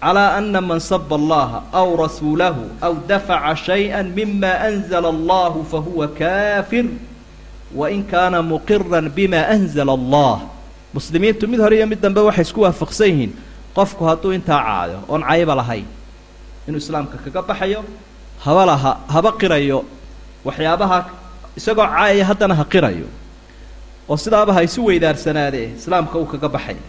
calaa 0.00 0.36
ana 0.40 0.60
man 0.60 0.80
saba 0.80 1.14
allaha 1.20 1.58
aw 1.80 1.88
rasuulahu 2.04 2.62
aw 2.86 2.92
dafaca 3.10 3.52
shayئa 3.66 4.00
mima 4.16 4.52
anzla 4.68 5.08
allahu 5.14 5.58
fahuwa 5.72 6.08
kaafir 6.20 6.86
wain 7.74 8.02
kaana 8.12 8.38
muqiran 8.42 9.06
bima 9.16 9.40
anzla 9.54 9.92
allah 9.98 10.40
muslimiintu 10.96 11.44
mid 11.48 11.60
hore 11.60 11.76
iyo 11.76 11.86
mid 11.86 12.00
dambe 12.00 12.20
waxay 12.28 12.42
isku 12.48 12.60
waafaqsan 12.64 13.08
yihiin 13.12 13.32
qofku 13.76 14.02
hadduu 14.08 14.32
intaa 14.38 14.60
caayo 14.66 14.98
oon 15.08 15.22
cayba 15.28 15.54
lahayn 15.60 15.86
inuu 16.66 16.80
islaamka 16.82 17.16
kaga 17.24 17.42
baxayo 17.50 17.80
haba 18.44 18.62
laha 18.70 18.92
haba 19.14 19.30
qirayo 19.40 19.78
waxyaabaha 20.48 20.98
isagoo 21.58 21.86
caayaya 21.94 22.24
haddana 22.30 22.54
ha 22.60 22.64
qirayo 22.72 23.06
oo 24.10 24.16
sidaaba 24.24 24.50
ha 24.56 24.60
isu 24.68 24.80
weydaarsanaadee 24.88 25.66
islaamka 25.78 26.14
uu 26.18 26.26
kaga 26.32 26.48
baxaya 26.56 26.82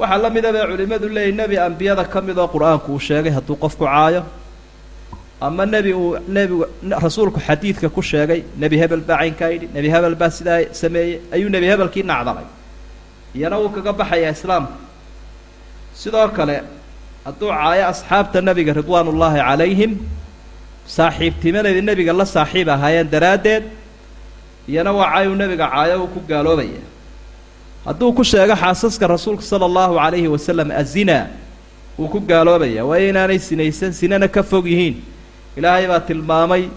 waxaa 0.00 0.18
la 0.24 0.28
mida 0.36 0.48
bay 0.54 0.62
culimmadu 0.70 1.06
leeyihiin 1.16 1.36
nebi 1.42 1.56
ambiyada 1.66 2.04
ka 2.12 2.18
mid 2.26 2.38
oo 2.42 2.48
qur'aanku 2.54 2.88
uu 2.94 3.00
sheegay 3.08 3.32
hadduu 3.36 3.56
qofku 3.64 3.84
caayo. 3.92 4.22
Ama 5.46 5.64
nebi 5.74 5.92
uu 5.94 6.16
nebigu 6.36 6.64
rasuulku 7.04 7.40
xadiidka 7.46 7.88
ku 7.96 8.00
sheegay 8.10 8.40
nebi 8.62 8.76
hebel 8.82 9.00
baa 9.08 9.18
caynkaa 9.20 9.48
yidhi 9.54 9.66
nebi 9.76 9.88
hebel 9.94 10.14
baa 10.20 10.30
sidaa 10.36 10.58
sameeyey 10.80 11.20
ayuu 11.34 11.50
nebi 11.54 11.66
hebelkii 11.72 12.04
nacdalay. 12.10 12.46
Iyana 13.36 13.56
wuu 13.60 13.70
kaga 13.76 13.92
baxayaa 14.00 14.32
islaamka 14.36 14.74
sidoo 16.00 16.28
kale 16.36 16.56
hadduu 17.26 17.48
caayo 17.58 17.84
asxaabta 17.92 18.38
nebiga 18.48 18.72
ridwaan 18.78 19.06
ullaahi 19.12 19.40
calayhim 19.48 19.92
saaxiibtimadeeda 20.96 21.82
nebiga 21.88 22.12
la 22.20 22.24
saaxiib 22.34 22.68
ahaayeen 22.74 23.08
daraaddeed 23.14 23.64
iyana 24.70 24.90
waa 24.98 25.08
caayuu 25.12 25.34
nebiga 25.42 25.66
caayo 25.74 25.94
uu 26.02 26.08
ku 26.14 26.20
gaaloobaya 26.30 26.82
hadduu 27.84 28.12
ku 28.12 28.22
sheego 28.24 28.54
xaasaska 28.56 29.06
rasuulka 29.06 29.42
sala 29.42 29.64
allahu 29.66 29.94
calayhi 29.98 30.28
wasalam 30.28 30.70
azina 30.70 31.26
wuu 31.98 32.08
ku 32.08 32.20
gaaloobaya 32.20 32.84
waayo 32.86 33.08
inaanay 33.10 33.38
sinaysan 33.38 33.92
sinana 33.92 34.28
ka 34.28 34.42
fog 34.42 34.66
yihiin. 34.66 34.96
Ilaahay 35.56 35.86
baa 35.90 36.00
tilmaamay 36.00 36.68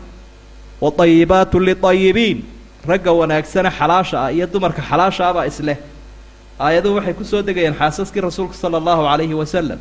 watayibaatu 0.82 1.60
litayibiin 1.60 2.44
ragga 2.88 3.12
wanaagsane 3.14 3.70
xalaasha 3.72 4.18
ah 4.26 4.32
iyo 4.34 4.48
dumarka 4.48 4.82
xalaasha 4.82 5.30
ah 5.30 5.34
baa 5.34 5.46
isleh. 5.48 5.78
Aayaduhu 6.60 6.96
waxay 6.98 7.14
ku 7.14 7.24
soo 7.24 7.42
degayeen 7.42 7.76
xaasaskii 7.78 8.22
rasuulka 8.22 8.54
sala 8.58 8.78
allahu 8.82 9.02
calayhi 9.08 9.34
wasalam 9.34 9.80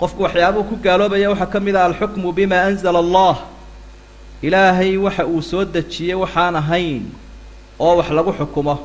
qofku 0.00 0.22
waxyaabuhu 0.22 0.64
ku 0.70 0.76
gaaloobaya 0.86 1.28
waxaa 1.34 1.50
ka 1.52 1.60
mid 1.60 1.76
ah 1.76 1.84
alxukmu 1.90 2.32
bima 2.32 2.62
anzala 2.62 2.98
allah. 3.04 3.36
Ilaahay 4.42 4.96
waxa 4.96 5.26
uu 5.26 5.42
soo 5.42 5.64
dejiyey 5.64 6.14
waxaan 6.14 6.56
ahayn 6.56 7.02
oo 7.78 7.96
wax 7.98 8.08
lagu 8.10 8.32
xukumo 8.32 8.78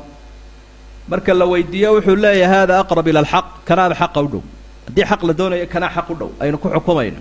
marka 1.08 1.34
la 1.34 1.46
weydiiyo 1.52 1.88
wuxuu 1.96 2.16
leeyahay 2.16 2.58
hada 2.60 2.74
aqrab 2.82 3.06
ila 3.08 3.20
alxaq 3.24 3.46
kanaaba 3.68 3.94
xaqa 3.94 4.20
u 4.22 4.28
dhow. 4.32 4.42
Haddii 4.86 5.04
xaq 5.10 5.20
la 5.28 5.32
doonayo 5.38 5.66
kanaa 5.74 5.90
xaq 5.96 6.08
u 6.10 6.14
dhow. 6.20 6.30
Aynu 6.42 6.58
ku 6.62 6.68
xukumayno. 6.68 7.20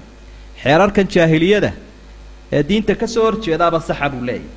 Xeerarkan 0.63 1.05
jaahiliyada 1.13 1.71
ee 2.51 2.63
diinta 2.69 2.93
ka 2.95 3.07
soo 3.07 3.23
horjeedaaba 3.27 3.79
saxa 3.87 4.09
buu 4.09 4.23
leeyahay. 4.27 4.47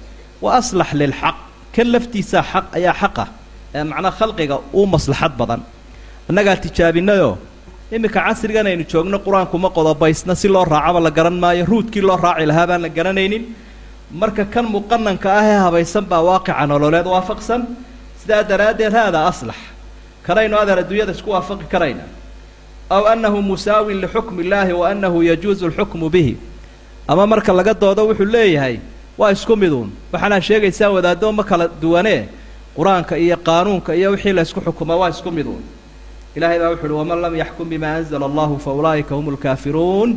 Wa 0.43 0.50
aslax 0.61 0.91
lilxaq 1.00 1.37
kan 1.75 1.87
laftiisaa 1.95 2.43
xaq 2.52 2.64
ayaa 2.79 2.95
xaqa 3.02 3.25
ee 3.75 3.85
macnaa 3.91 4.12
khalqiga 4.19 4.57
uu 4.79 4.87
maslaxad 4.95 5.33
badan. 5.41 5.61
Annagaa 6.29 6.57
tijaabinayoo 6.64 7.35
iminka 7.95 8.21
casrigan 8.26 8.67
aynu 8.71 8.85
joogno 8.93 9.19
qur'aanku 9.26 9.57
ma 9.64 9.69
qodobaysna 9.76 10.35
si 10.41 10.49
loo 10.55 10.64
raacaba 10.64 11.00
la 11.07 11.11
garan 11.17 11.37
maayo 11.43 11.64
ruudkii 11.71 12.02
loo 12.09 12.17
raaci 12.17 12.47
lahaa 12.50 12.67
baan 12.71 12.83
la 12.83 12.88
garanaynin. 12.97 13.45
Marka 14.21 14.45
kan 14.55 14.67
muqananka 14.75 15.29
ah 15.41 15.45
ee 15.52 15.59
habaysan 15.67 16.05
baa 16.11 16.23
waaqica 16.29 16.67
nololeed 16.71 17.07
waafaqsan 17.14 17.61
sidaa 18.23 18.43
daraaddeed 18.43 18.93
haadaa 18.93 19.26
aslax. 19.29 19.57
Kanaynu 20.26 20.57
adeer 20.62 20.79
adduunyada 20.79 21.12
isku 21.12 21.31
waafaqi 21.31 21.67
karayna. 21.73 22.05
Aw 22.91 23.02
annahu 23.12 23.43
musaawin 23.43 24.00
lixukmi 24.05 24.45
illaahi 24.45 24.73
wa 24.73 24.88
annahu 24.91 25.23
yajuusu 25.23 25.67
alxukmu 25.67 26.11
bihi. 26.11 26.37
Ama 27.09 27.26
marka 27.26 27.52
laga 27.52 27.75
doodo 27.75 28.07
wuxuu 28.09 28.25
leeyahay 28.25 28.79
waa 29.19 29.33
isku 29.33 29.57
miduun. 29.57 29.91
Waxaanaa 30.12 30.41
sheegaysaa 30.41 30.91
wadaaddo 30.91 31.33
ma 31.33 31.45
kala 31.45 31.69
duwanee? 31.83 32.29
Qur'aanka 32.76 33.19
iyo 33.19 33.37
qaanuunka 33.37 33.95
iyo 33.95 34.11
wixii 34.11 34.33
la 34.33 34.43
ysku 34.43 34.61
xukumaa 34.61 34.97
waa 34.97 35.11
isku 35.11 35.31
miduun. 35.31 35.62
Ilahay 36.37 36.59
baa 36.59 36.71
wuxu 36.73 36.87
uhi 36.87 36.95
waman 36.95 37.21
lam 37.21 37.35
yaxkum 37.37 37.69
bima 37.69 37.88
anzla 37.97 38.25
allahu 38.26 38.59
fa 38.59 38.71
ulaa'ika 38.73 39.14
hum 39.14 39.35
lkaafiruun 39.35 40.17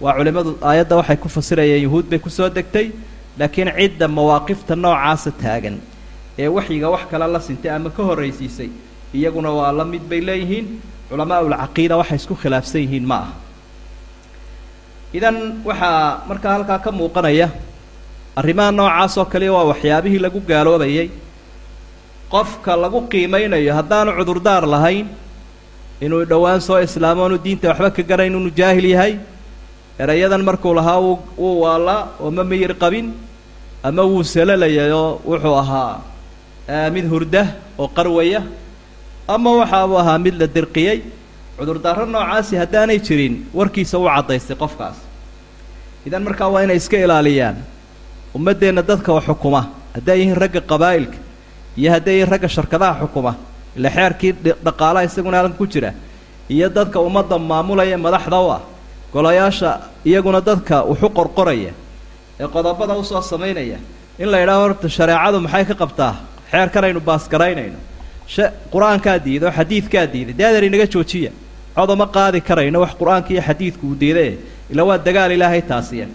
waa 0.00 0.12
culimmadu 0.18 0.58
aayadda 0.62 0.96
waxay 0.96 1.16
ku 1.16 1.28
fasirayeen 1.28 1.82
yuhuud 1.86 2.04
bay 2.10 2.18
ku 2.18 2.30
soo 2.30 2.48
degtay 2.48 2.90
laakiin 3.38 3.70
cidda 3.78 4.08
mawaaqifta 4.08 4.76
noocaasa 4.76 5.30
taagan 5.42 5.80
ee 6.42 6.48
waxyiga 6.56 6.88
wax 6.94 7.02
kale 7.10 7.26
la 7.34 7.40
sintay 7.46 7.70
ama 7.76 7.90
ka 7.96 8.02
horraysiisay. 8.08 8.70
Iyaguna 9.14 9.50
waa 9.58 9.72
la 9.78 9.84
mid 9.84 10.02
bay 10.10 10.20
leeyihiin 10.28 10.66
culamaa 11.10 11.40
ulcaqiida 11.46 11.94
waxay 12.00 12.16
isku 12.20 12.34
khilaafsan 12.42 12.80
yihiin 12.84 13.06
ma 13.10 13.16
aha. 13.22 13.32
Idan 15.16 15.36
waxaa 15.64 16.28
markaa 16.28 16.52
halkaa 16.56 16.78
ka 16.84 16.90
muuqanaya 16.92 17.48
arrimaha 18.36 18.70
noocaas 18.78 19.14
oo 19.18 19.24
kaliya 19.32 19.52
waa 19.56 19.64
waxyaabihii 19.72 20.20
lagu 20.24 20.40
gaaloobayay 20.50 21.08
qofka 22.32 22.72
lagu 22.82 23.00
qiimaynayo 23.10 23.72
haddaanu 23.78 24.10
cudurdaar 24.18 24.64
lahayn 24.74 25.06
inuu 26.04 26.24
dhowaan 26.30 26.60
soo 26.60 26.76
islaamo 26.86 27.22
anu 27.26 27.36
diinta 27.44 27.68
waxba 27.72 27.90
ka 27.96 28.02
garayn 28.10 28.34
inuu 28.36 28.52
jaahil 28.58 28.84
yahay 28.94 29.12
erayadan 29.98 30.42
markuu 30.48 30.74
lahaa 30.78 31.00
wuu 31.04 31.16
wuu 31.40 31.56
waalaa 31.64 32.00
oo 32.20 32.30
ma 32.36 32.44
miyir 32.50 32.72
qabin 32.82 33.06
ama 33.88 34.02
wuu 34.10 34.22
salalayayoo 34.34 35.08
wuxuu 35.30 35.56
ahaa 35.62 35.94
mid 36.94 37.04
hurda 37.12 37.42
oo 37.78 37.88
qarwaya 37.88 38.42
ama 39.28 39.50
waxa 39.60 39.86
uu 39.86 39.96
ahaa 39.98 40.18
mid 40.18 40.34
la 40.40 40.46
dirqiyey 40.46 40.98
cudurdaaro 41.58 42.04
noocaasi 42.06 42.54
haddaanay 42.62 42.98
jirin 43.06 43.34
warkiisa 43.54 43.98
u 43.98 44.04
caddaystay 44.14 44.56
qofkaas. 44.62 44.96
Idan 46.06 46.22
markaa 46.22 46.48
waa 46.52 46.62
inay 46.64 46.76
iska 46.76 46.96
ilaaliyaan 47.04 47.56
ummaddeenna 48.36 48.82
dadka 48.82 49.10
oo 49.12 49.20
xukuma 49.20 49.60
hadday 49.94 50.16
yihiin 50.20 50.36
ragga 50.42 50.60
qabaa'ilka 50.70 51.18
iyo 51.80 51.90
hadday 51.94 52.14
yihiin 52.14 52.30
ragga 52.32 52.48
sharkadaha 52.48 52.94
xukuma 53.02 53.32
ila 53.76 53.88
xeerkii 53.96 54.32
dhaqaalaha 54.66 55.04
isaguna 55.08 55.36
halkan 55.38 55.56
ku 55.58 55.66
jira 55.66 55.90
iyo 56.54 56.68
dadka 56.68 57.00
ummadda 57.00 57.38
maamulaya 57.38 57.98
madaxda 57.98 58.38
u 58.40 58.48
ah 58.56 58.60
golayaasha 59.12 59.70
iyaguna 60.08 60.40
dadka 60.48 60.76
wuxu 60.90 61.08
qorqoraya 61.18 61.72
ee 62.40 62.46
qodobada 62.54 62.92
u 62.94 63.04
soo 63.04 63.22
samaynaya 63.32 63.78
in 64.22 64.28
la 64.32 64.38
yidhaaho 64.40 64.62
horta 64.64 64.88
shareecadu 64.88 65.38
maxay 65.40 65.64
ka 65.70 65.74
qabtaa 65.82 66.14
xeerkan 66.52 66.84
aynu 66.84 67.00
baasgaraynayno 67.00 67.78
qur'aankaa 68.72 69.18
diiday 69.24 69.48
oo 69.48 69.52
xadiidkaa 69.58 70.06
diiday 70.12 70.34
dee 70.38 70.46
adeer 70.50 70.64
inaga 70.64 70.86
joojiya. 70.94 71.30
Codoma 71.76 72.06
qaadi 72.16 72.40
karayno 72.48 72.80
wax 72.84 72.92
qur'aanka 73.00 73.30
iyo 73.32 73.42
xadiidku 73.48 73.84
uu 73.86 73.96
diidae 74.00 74.36
ila 74.72 74.82
waa 74.88 74.98
dagaal 74.98 75.32
ilaahay 75.32 75.62
taasiya. 75.62 76.06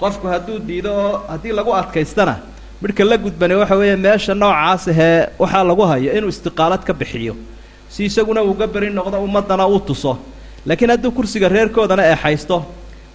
Qofku 0.00 0.26
hadduu 0.32 0.58
diido 0.68 0.90
oo 1.04 1.12
haddii 1.28 1.52
lagu 1.58 1.72
adkaystana 1.80 2.34
midhka 2.82 3.04
la 3.04 3.16
gudbane 3.24 3.54
waxa 3.54 3.76
weeye 3.76 3.96
meesha 3.96 4.34
noocaas 4.34 4.88
ahee 4.88 5.28
waxaa 5.38 5.64
lagu 5.70 5.82
hayo 5.90 6.10
inuu 6.18 6.28
istiqaalad 6.34 6.82
ka 6.84 6.92
bixiyo. 6.92 7.34
Si 7.88 8.04
isaguna 8.04 8.42
uuga 8.42 8.66
beri 8.66 8.90
noqdo 8.90 9.18
ummaddana 9.26 9.66
uu 9.68 9.80
tuso. 9.80 10.18
Laakiin 10.66 10.90
hadduu 10.90 11.10
kursiga 11.10 11.48
reerkoodana 11.48 12.02
eexaysto 12.12 12.64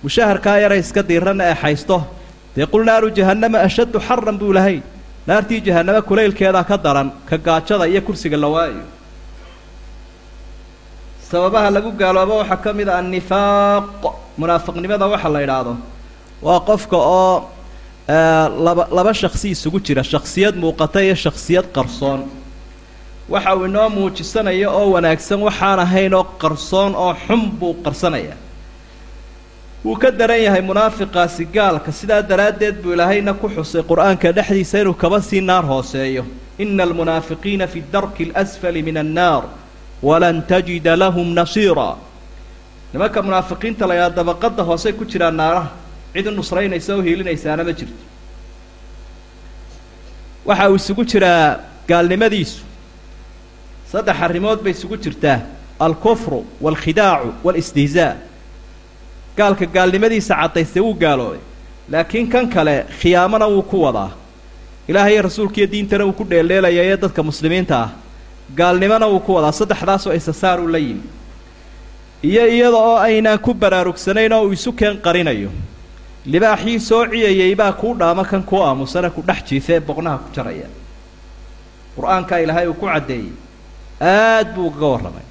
mushaharkaa 0.04 0.58
yara 0.60 0.76
iska 0.76 1.02
diiranna 1.04 1.44
eexaysto 1.52 1.98
dee 2.56 2.66
qul 2.66 2.84
naaru 2.86 3.10
jahannama 3.18 3.58
ashaddu 3.68 4.00
xaran 4.08 4.38
buu 4.38 4.54
lahay 4.54 4.82
naartii 5.28 5.62
jahannama 5.68 6.02
kulaylkeedaa 6.10 6.64
ka 6.70 6.78
daran 6.86 7.10
ka 7.30 7.38
gaajada 7.38 7.86
iyo 7.92 8.02
kursiga 8.08 8.38
la 8.38 8.48
waayo. 8.48 8.84
Sababaha 11.32 11.70
lagu 11.76 11.92
gaaloobo 11.92 12.36
waxaa 12.42 12.58
ka 12.64 12.74
mid 12.74 12.88
a 12.90 12.98
annifaaq 13.02 14.02
munaafiqnimada 14.40 15.06
waxa 15.14 15.30
la 15.30 15.40
idhaahdo 15.46 15.74
waa 16.42 16.60
qofka 16.70 16.98
oo 16.98 17.50
laba 18.66 18.84
laba 18.98 19.14
shaksi 19.22 19.48
isugu 19.56 19.80
jira 19.86 20.04
shaksiyad 20.04 20.56
muuqata 20.56 21.00
iyo 21.04 21.16
shaksiyad 21.16 21.66
qarsoon. 21.76 22.22
Waxa 23.30 23.56
uu 23.56 23.66
inoo 23.66 23.90
muujisanayo 23.90 24.70
oo 24.80 24.88
wanaagsan 24.96 25.40
waxaan 25.48 25.80
ahayn 25.86 26.14
oo 26.14 26.24
qarsoon 26.42 26.92
oo 26.96 27.14
xun 27.26 27.42
buu 27.60 27.74
qarsanaya 27.86 28.36
wuu 29.86 29.96
ka 29.96 30.12
daran 30.12 30.42
yahay 30.42 30.62
munaafiqaasi 30.62 31.46
gaalka. 31.46 31.92
Sidaa 31.92 32.22
daraaddeed 32.22 32.82
buu 32.82 32.94
ilaahayna 32.94 33.34
ku 33.34 33.48
xusay 33.50 33.84
qur'aanka 33.84 34.32
dhexdiisa 34.34 34.82
inuu 34.82 34.94
kaba 34.94 35.22
sii 35.22 35.42
naar 35.42 35.64
hooseeyo. 35.66 36.26
Ina 36.60 36.84
almunaafiqiina 36.84 37.68
fi 37.68 37.84
darki 37.94 38.32
alasfali 38.36 38.84
min 38.84 38.98
annaar 38.98 39.44
walan 40.02 40.42
tajida 40.48 40.96
lahum 40.98 41.34
nasiira. 41.34 41.96
Nimanka 42.94 43.22
munaafiqiinta 43.22 43.88
la 43.88 43.94
yidhaha 43.96 44.16
dabaqadda 44.16 44.64
hoosey 44.64 44.94
ku 44.94 45.06
jiraan 45.06 45.36
naaraha. 45.36 45.72
Cid 46.14 46.28
u 46.28 46.32
nusraynaysa 46.32 46.96
oo 46.96 47.02
hiilinaysaana 47.02 47.64
ma 47.64 47.72
jirto. 47.72 48.04
Waxa 50.46 50.70
uu 50.70 50.76
isugu 50.76 51.04
jiraa 51.06 51.60
gaalnimadiisu. 51.88 52.64
Saddex 53.92 54.18
arrimood 54.22 54.60
bay 54.64 54.72
isugu 54.72 54.98
jirtaa. 54.98 55.40
Alkufru 55.80 56.46
waalkhidaacu 56.62 57.34
waalistihzaa 57.44 58.16
gaalka 59.38 59.66
gaalnimadiisa 59.76 60.34
caddaystay 60.42 60.82
wuu 60.86 60.94
gaaloobay 61.04 61.40
laakiin 61.92 62.28
kan 62.34 62.46
kale 62.50 62.76
khiyaamona 63.00 63.46
wuu 63.48 63.62
ku 63.72 63.78
wadaa. 63.86 64.12
Ilaahay 64.88 65.22
rasuulkiiyo 65.22 65.68
diintana 65.72 66.04
wuu 66.06 66.14
ku 66.20 66.24
dheeldheelaya 66.30 66.84
ee 66.84 66.98
dadka 66.98 67.24
muslimiinta 67.24 67.76
ah. 67.84 67.90
Gaalnimona 68.58 69.08
wuu 69.08 69.20
ku 69.20 69.34
wadaa. 69.36 69.52
Saddexdaasoo 69.60 70.14
isasaar 70.20 70.60
uu 70.62 70.68
la 70.68 70.78
yimi. 70.78 71.04
Iyo 72.24 72.48
iyada 72.56 72.78
oo 72.78 72.98
aynaan 72.98 73.40
ku 73.40 73.54
baraarugsanayn 73.54 74.34
oo 74.34 74.44
uu 74.48 74.54
isu 74.54 74.72
keen 74.74 74.98
qarinayo. 75.06 75.50
Libaaxii 76.26 76.80
soo 76.80 77.06
ciyayay 77.12 77.56
baa 77.56 77.72
kuu 77.72 77.94
dhaama 78.00 78.24
kan 78.26 78.44
kuu 78.44 78.62
aamusana 78.64 79.10
ku 79.10 79.22
dhex 79.28 79.44
jiifa 79.50 79.74
ee 79.74 79.80
boqnaha 79.80 80.18
ku 80.18 80.30
jaraya. 80.36 80.68
Qur'aankaa 81.96 82.40
ilaahay 82.44 82.68
uu 82.68 82.74
ku 82.74 82.86
caddeeyey. 82.86 83.32
Aad 84.02 84.48
buu 84.56 84.68
ugaga 84.68 84.88
warramay 84.94 85.26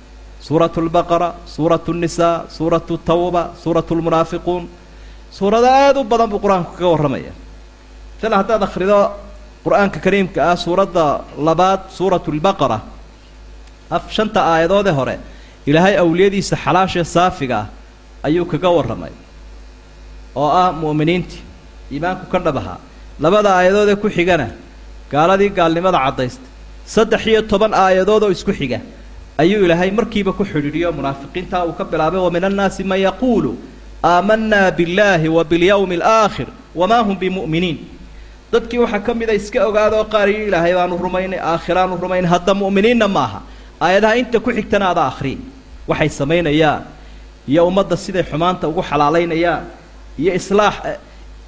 suuratu 0.46 0.78
lbaqara 0.88 1.28
suuratu 1.54 1.90
nnisaa 1.96 2.34
suuratu 2.56 2.94
tawba 3.08 3.42
suuratu 3.62 3.92
lmunaafiquun 3.98 4.62
suurado 5.38 5.66
aada 5.80 5.98
u 6.00 6.04
badan 6.12 6.28
buu 6.32 6.40
qur'aanku 6.44 6.70
kaga 6.76 6.88
warramaya 6.94 7.32
tala 8.20 8.34
haddaad 8.40 8.62
akhrido 8.68 8.98
qur'aanka 9.64 9.98
kariimka 10.04 10.38
ah 10.50 10.56
suuradda 10.64 11.04
labaad 11.46 11.80
suuratu 11.98 12.28
lbaqara 12.38 12.78
af 13.96 14.02
shanta 14.16 14.40
aayadoodee 14.52 14.94
hore 14.98 15.16
ilaahay 15.70 15.94
awliyadiisa 16.04 16.54
xalaashee 16.64 17.04
saafiga 17.16 17.56
ah 17.62 17.66
ayuu 18.26 18.46
kaga 18.52 18.68
warramay 18.76 19.12
oo 20.42 20.48
ah 20.62 20.68
mu'miniintii 20.82 21.40
iimaanku 21.94 22.24
ka 22.32 22.38
dhab 22.46 22.56
ahaa. 22.62 22.78
Labada 23.24 23.50
aayadoodee 23.58 23.96
ku 24.02 24.08
xigana 24.16 24.46
gaaladii 25.12 25.50
gaalnimada 25.58 25.98
caddaysta 26.04 26.46
saddex 26.94 27.22
iyo 27.30 27.40
toban 27.50 27.72
aayadood 27.84 28.22
oo 28.26 28.30
isku 28.36 28.52
xiga 28.60 28.78
ayuu 29.38 29.64
ilaahay 29.64 29.90
markiiba 29.90 30.32
ku 30.32 30.44
xidhiidhiyo 30.44 30.92
munaafiqiintaa 30.92 31.64
uu 31.66 31.72
ka 31.78 31.84
bilaabay 31.84 32.20
wa 32.20 32.30
min 32.30 32.44
annaasi 32.44 32.84
man 32.84 33.00
yaquulu 33.00 33.52
aamanaa 34.04 34.70
billaahi 34.70 35.28
wa 35.28 35.44
bilyawmi 35.44 35.94
alaakhir 36.00 36.46
wamaa 36.74 37.02
hum 37.02 37.16
bimu'miniin. 37.18 37.78
Dadkii 38.52 38.78
waxaa 38.78 39.00
ka 39.06 39.14
mida 39.14 39.32
iska 39.34 39.66
ogaadoo 39.68 40.04
qaar 40.12 40.28
iyo 40.30 40.46
ilaahay 40.48 40.74
baanu 40.74 40.96
rumaynay 41.04 41.40
aakhiraanu 41.40 41.96
rumaynay 42.02 42.30
hadda 42.30 42.54
mu'miniinna 42.54 43.08
maaha. 43.08 43.40
Aayadaha 43.80 44.16
inta 44.16 44.40
ku 44.40 44.50
xigtana 44.52 44.90
ada 44.90 45.02
akhriin 45.10 45.40
waxay 45.88 46.08
samaynayaan 46.08 46.82
iyo 47.48 47.66
ummadda 47.68 47.96
siday 47.96 48.22
xumaanta 48.30 48.68
ugu 48.68 48.82
xalaalaynayaan 48.82 49.64
iyo 50.18 50.32
islaax 50.34 50.74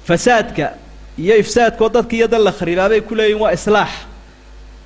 fasaadka 0.07 0.67
iyo 1.17 1.35
ifsaadkoo 1.43 1.89
dadka 1.89 2.15
iyo 2.15 2.27
dan 2.27 2.41
la 2.43 2.51
kharibaabay 2.51 3.01
ku 3.01 3.15
leeyihiin 3.15 3.41
waa 3.41 3.51
islaax 3.53 3.89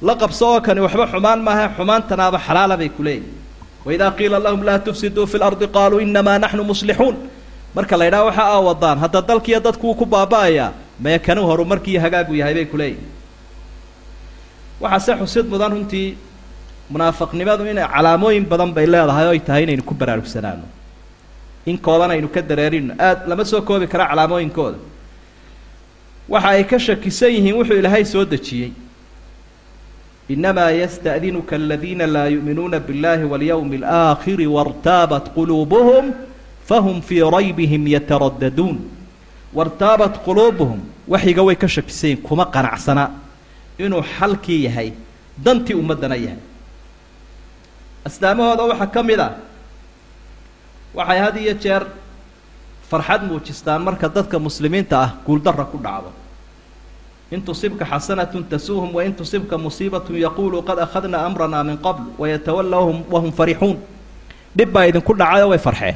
la 0.01 0.15
qabso 0.15 0.45
oo 0.53 0.61
kani 0.61 0.81
waxba 0.81 1.05
xumaan 1.11 1.39
maaha 1.47 1.65
xumaantanaaba 1.77 2.37
xalaala 2.47 2.75
bay 2.77 2.89
ku 2.89 3.01
leeyihiin 3.03 3.33
waidaa 3.85 4.11
qiila 4.17 4.39
lahum 4.39 4.61
laa 4.67 4.79
tufsiduu 4.79 5.25
fi 5.31 5.37
lardi 5.37 5.67
qaaluu 5.75 5.99
inamaa 5.99 6.39
naxnu 6.43 6.63
muslixuun 6.71 7.15
marka 7.75 7.95
la 7.99 8.05
ydhaha 8.09 8.25
waxa 8.29 8.43
aa 8.53 8.59
wadaan 8.69 8.97
hadda 9.03 9.21
dalkiiyo 9.29 9.59
dadkuuu 9.59 9.95
ku 9.99 10.05
baaba'ayaa 10.05 10.69
maya 11.03 11.19
kanu 11.19 11.41
horumarkiiyo 11.49 11.99
hagaagu 12.05 12.33
yahay 12.41 12.53
bay 12.57 12.65
ku 12.71 12.77
leeyihiin 12.77 13.09
waxaase 14.81 15.11
xusid 15.21 15.45
mudan 15.51 15.71
runtii 15.75 16.07
munaafaqnimadu 16.91 17.63
inay 17.71 17.87
calaamooyin 17.95 18.45
badan 18.51 18.71
bay 18.75 18.85
leedahay 18.93 19.25
oo 19.27 19.31
ay 19.35 19.39
tahay 19.39 19.63
inaynu 19.63 19.83
ku 19.83 19.93
baraarugsanaano. 19.93 20.65
In 21.65 21.77
kooban 21.77 22.11
aynu 22.11 22.27
ka 22.27 22.41
dareerino. 22.41 22.93
Aada 22.99 23.23
lama 23.29 23.45
soo 23.45 23.61
koobi 23.61 23.87
kara 23.87 24.05
calaamooyinkooda. 24.11 24.77
Waxa 26.29 26.49
ay 26.49 26.63
ka 26.63 26.77
shakisan 26.79 27.31
yihiin 27.35 27.55
wuxuu 27.55 27.77
ilaahay 27.79 28.05
soo 28.05 28.25
dejiyey 28.25 28.71
inamaa 30.33 30.71
yasta'dinuka 30.81 31.55
aladiina 31.61 32.05
laa 32.15 32.27
yu'minuuna 32.35 32.79
biاllahi 32.87 33.23
walyawmi 33.31 33.77
alaakhiri 33.81 34.47
wartaabat 34.55 35.25
quluubuhum 35.35 36.05
fahum 36.69 36.97
fii 37.07 37.21
raybihim 37.37 37.83
yataraddaduun 37.95 38.77
wartaabat 39.57 40.13
quluubuhum 40.25 40.79
waxyiga 41.13 41.41
way 41.47 41.55
ka 41.63 41.67
shakisan 41.75 42.09
yihiin 42.09 42.23
kuma 42.27 42.45
qanacsana 42.55 43.03
inuu 43.85 44.03
xalkii 44.17 44.59
yahay 44.67 44.89
dantii 45.45 45.75
ummaddana 45.81 46.15
yahay 46.25 46.41
astaamahooda 48.07 48.63
waxaa 48.71 48.91
ka 48.95 49.01
mid 49.09 49.19
ah 49.27 49.31
waxay 50.97 51.19
had 51.25 51.35
iyo 51.43 51.53
jeer 51.63 51.83
farxad 52.89 53.21
muujistaan 53.29 53.81
marka 53.87 54.07
dadka 54.15 54.37
muslimiinta 54.47 54.95
ah 55.05 55.09
guuldarra 55.25 55.65
ku 55.71 55.77
dhacdo 55.85 56.09
in 57.33 57.41
tusibka 57.47 57.85
xasanatun 57.91 58.43
tasuuhum 58.51 58.89
wain 58.97 59.11
tusibka 59.19 59.55
musiibatun 59.65 60.15
yaquuluu 60.25 60.61
qad 60.69 60.77
akhadnaa 60.85 61.21
amranaa 61.27 61.63
min 61.69 61.77
qabl 61.85 62.03
wayatawallawhum 62.21 62.97
wahum 63.13 63.31
farixuun 63.39 63.77
dhib 64.57 64.69
baa 64.75 64.85
idinku 64.91 65.13
dhacayoo 65.21 65.49
way 65.53 65.61
farxeen 65.67 65.95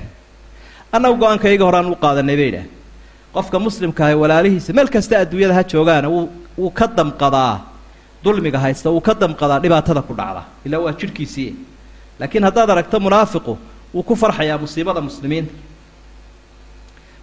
annagu 0.95 1.15
go'aankayga 1.21 1.63
horaan 1.69 1.87
u 1.93 1.95
qaadanay 2.03 2.35
bay 2.39 2.49
idhaah 2.51 2.67
qofka 3.35 3.57
muslimka 3.65 4.01
ahay 4.05 4.17
walaalihiisa 4.23 4.69
meel 4.77 4.89
kasta 4.95 5.13
adduunyada 5.23 5.53
ha 5.57 5.63
joogaana 5.73 6.07
wuu 6.13 6.25
wuu 6.61 6.71
ka 6.79 6.85
damqadaa 6.97 7.53
dulmiga 8.23 8.59
haysta 8.65 8.87
wuu 8.95 9.03
ka 9.07 9.13
damqadaa 9.23 9.59
dhibaatada 9.63 10.01
ku 10.07 10.13
dhacda 10.19 10.41
ilaa 10.65 10.81
waa 10.85 10.93
jidhkiisii 10.99 11.49
laakiin 12.19 12.43
haddaad 12.49 12.69
aragto 12.75 12.97
munaafiqu 13.07 13.53
wuu 13.93 14.03
ku 14.09 14.13
farxayaa 14.21 14.57
musiibada 14.63 15.01
muslimiinta 15.07 15.53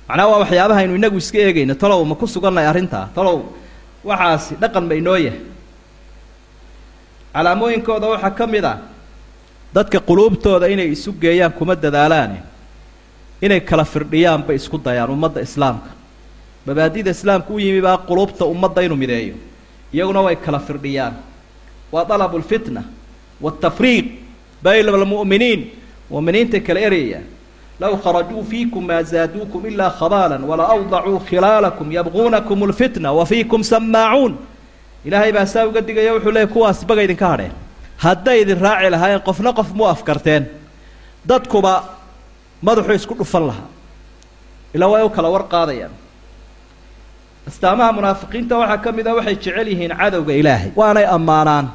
macnaha 0.09 0.29
waa 0.33 0.41
waxyaabaha 0.45 0.81
aynu 0.85 0.95
inagu 1.01 1.19
iska 1.25 1.39
eegayno 1.47 1.75
talow 1.83 2.01
ma 2.11 2.15
ku 2.21 2.27
sugannahay 2.35 2.69
arrintaa 2.73 3.05
talow 3.17 3.37
waxaasi 4.05 4.55
dhaqan 4.61 4.85
ma 4.89 4.95
inoo 4.95 5.17
yahay. 5.17 5.41
Calaamooyinkooda 7.35 8.07
waxaa 8.15 8.31
ka 8.31 8.47
mid 8.47 8.65
ah 8.65 8.79
dadka 9.75 9.99
quluubtooda 10.01 10.69
inay 10.69 10.89
isu 10.95 11.13
geeyaan 11.13 11.53
kuma 11.53 11.75
dadaalaane 11.75 12.39
inay 13.43 13.61
kala 13.61 13.85
firdhiyaan 13.85 14.43
bay 14.47 14.57
isku 14.57 14.79
dayaan 14.79 15.11
ummadda 15.11 15.41
islaamka. 15.43 15.91
Mabaadida 16.67 17.11
islaamka 17.11 17.51
u 17.53 17.59
yimi 17.59 17.81
baa 17.81 17.99
quluubta 17.99 18.45
ummadda 18.47 18.83
inuu 18.83 18.97
mideeyo. 18.97 19.35
Iyaguna 19.93 20.21
way 20.23 20.37
kala 20.37 20.59
firdhiyaan. 20.61 21.15
Waa 21.93 22.05
dalabu 22.05 22.39
lfitna 22.39 22.83
waatafriiq 23.41 24.07
bayna 24.63 24.93
almu'miniin. 24.93 25.61
Mu'miniintay 26.11 26.61
kala 26.61 26.81
erayayaan 26.81 27.27
low 27.81 27.97
kharajuu 28.05 28.43
fiikum 28.51 28.83
maa 28.87 29.03
zaaduukum 29.03 29.67
ilaa 29.71 29.91
khabaalan 29.99 30.43
wala 30.51 30.65
awdacuu 30.75 31.19
khilaalakum 31.29 31.89
yabquunakum 31.99 32.59
lfitna 32.71 33.09
wa 33.19 33.25
fiikum 33.31 33.63
samaacuun 33.73 34.35
ilaahay 35.07 35.33
baa 35.37 35.47
saa 35.53 35.67
uga 35.69 35.81
digaya 35.89 36.13
wuxuu 36.15 36.31
leeyay 36.37 36.51
kuwaas 36.55 36.79
baga 36.89 37.03
idinka 37.07 37.27
hadheen 37.33 37.53
hadday 38.05 38.39
idin 38.43 38.61
raaci 38.67 38.91
lahaayeen 38.95 39.23
qofna 39.29 39.51
qof 39.59 39.69
mu 39.79 39.85
afkarteen 39.95 40.45
dadkuba 41.31 41.73
madaxuu 42.67 42.95
isku 43.01 43.15
dhufan 43.21 43.45
lahaa 43.51 43.69
ilaa 44.75 44.89
way 44.93 45.03
u 45.03 45.11
kala 45.17 45.29
war 45.35 45.45
qaadayaan 45.55 45.93
astaamaha 47.49 47.91
munaafiqiinta 47.99 48.55
waxaa 48.61 48.79
ka 48.85 48.91
mid 48.97 49.07
ah 49.11 49.15
waxay 49.19 49.35
jecel 49.45 49.69
yihiin 49.73 49.93
cadowga 50.01 50.33
ilaahay 50.41 50.71
waanay 50.81 51.07
ammaanaan 51.17 51.67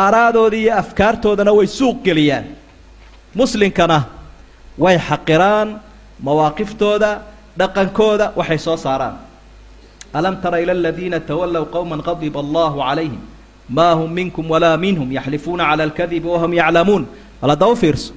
aaraadooda 0.00 0.56
iyo 0.62 0.72
afkaartoodana 0.82 1.52
way 1.58 1.66
suuq 1.78 1.98
geliyaan 2.06 2.44
muslinkana 3.40 3.98
way 4.78 4.96
xaqiraan 4.98 5.68
mawaaqiftooda 6.26 7.10
dhaqankooda 7.58 8.32
waxay 8.36 8.58
soo 8.58 8.76
saaraan. 8.76 9.16
Alam 10.14 10.40
tara 10.42 10.60
ila 10.60 10.72
aladiina 10.72 11.20
tawallow 11.20 11.64
qowma 11.74 11.96
qadiba 12.08 12.40
allahu 12.40 12.78
calayhim 12.80 13.20
maa 13.68 13.94
hum 13.94 14.10
minkum 14.12 14.44
walaa 14.50 14.76
minhum 14.76 15.08
yaxlifuuna 15.12 15.64
cala 15.70 15.82
alkadibi 15.88 16.28
wahum 16.28 16.52
yaclamuun. 16.54 17.06
Bal 17.40 17.50
hadda 17.50 17.66
u 17.68 17.76
fiirso. 17.76 18.12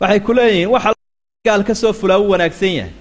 Waxay 0.00 0.20
ku 0.20 0.32
leeyihiin 0.32 0.70
waxa 0.74 0.94
gaal 1.46 1.62
ka 1.64 1.74
soo 1.74 1.92
fulaa 1.92 2.18
u 2.18 2.30
wanaagsan 2.30 2.72
yahay. 2.78 2.92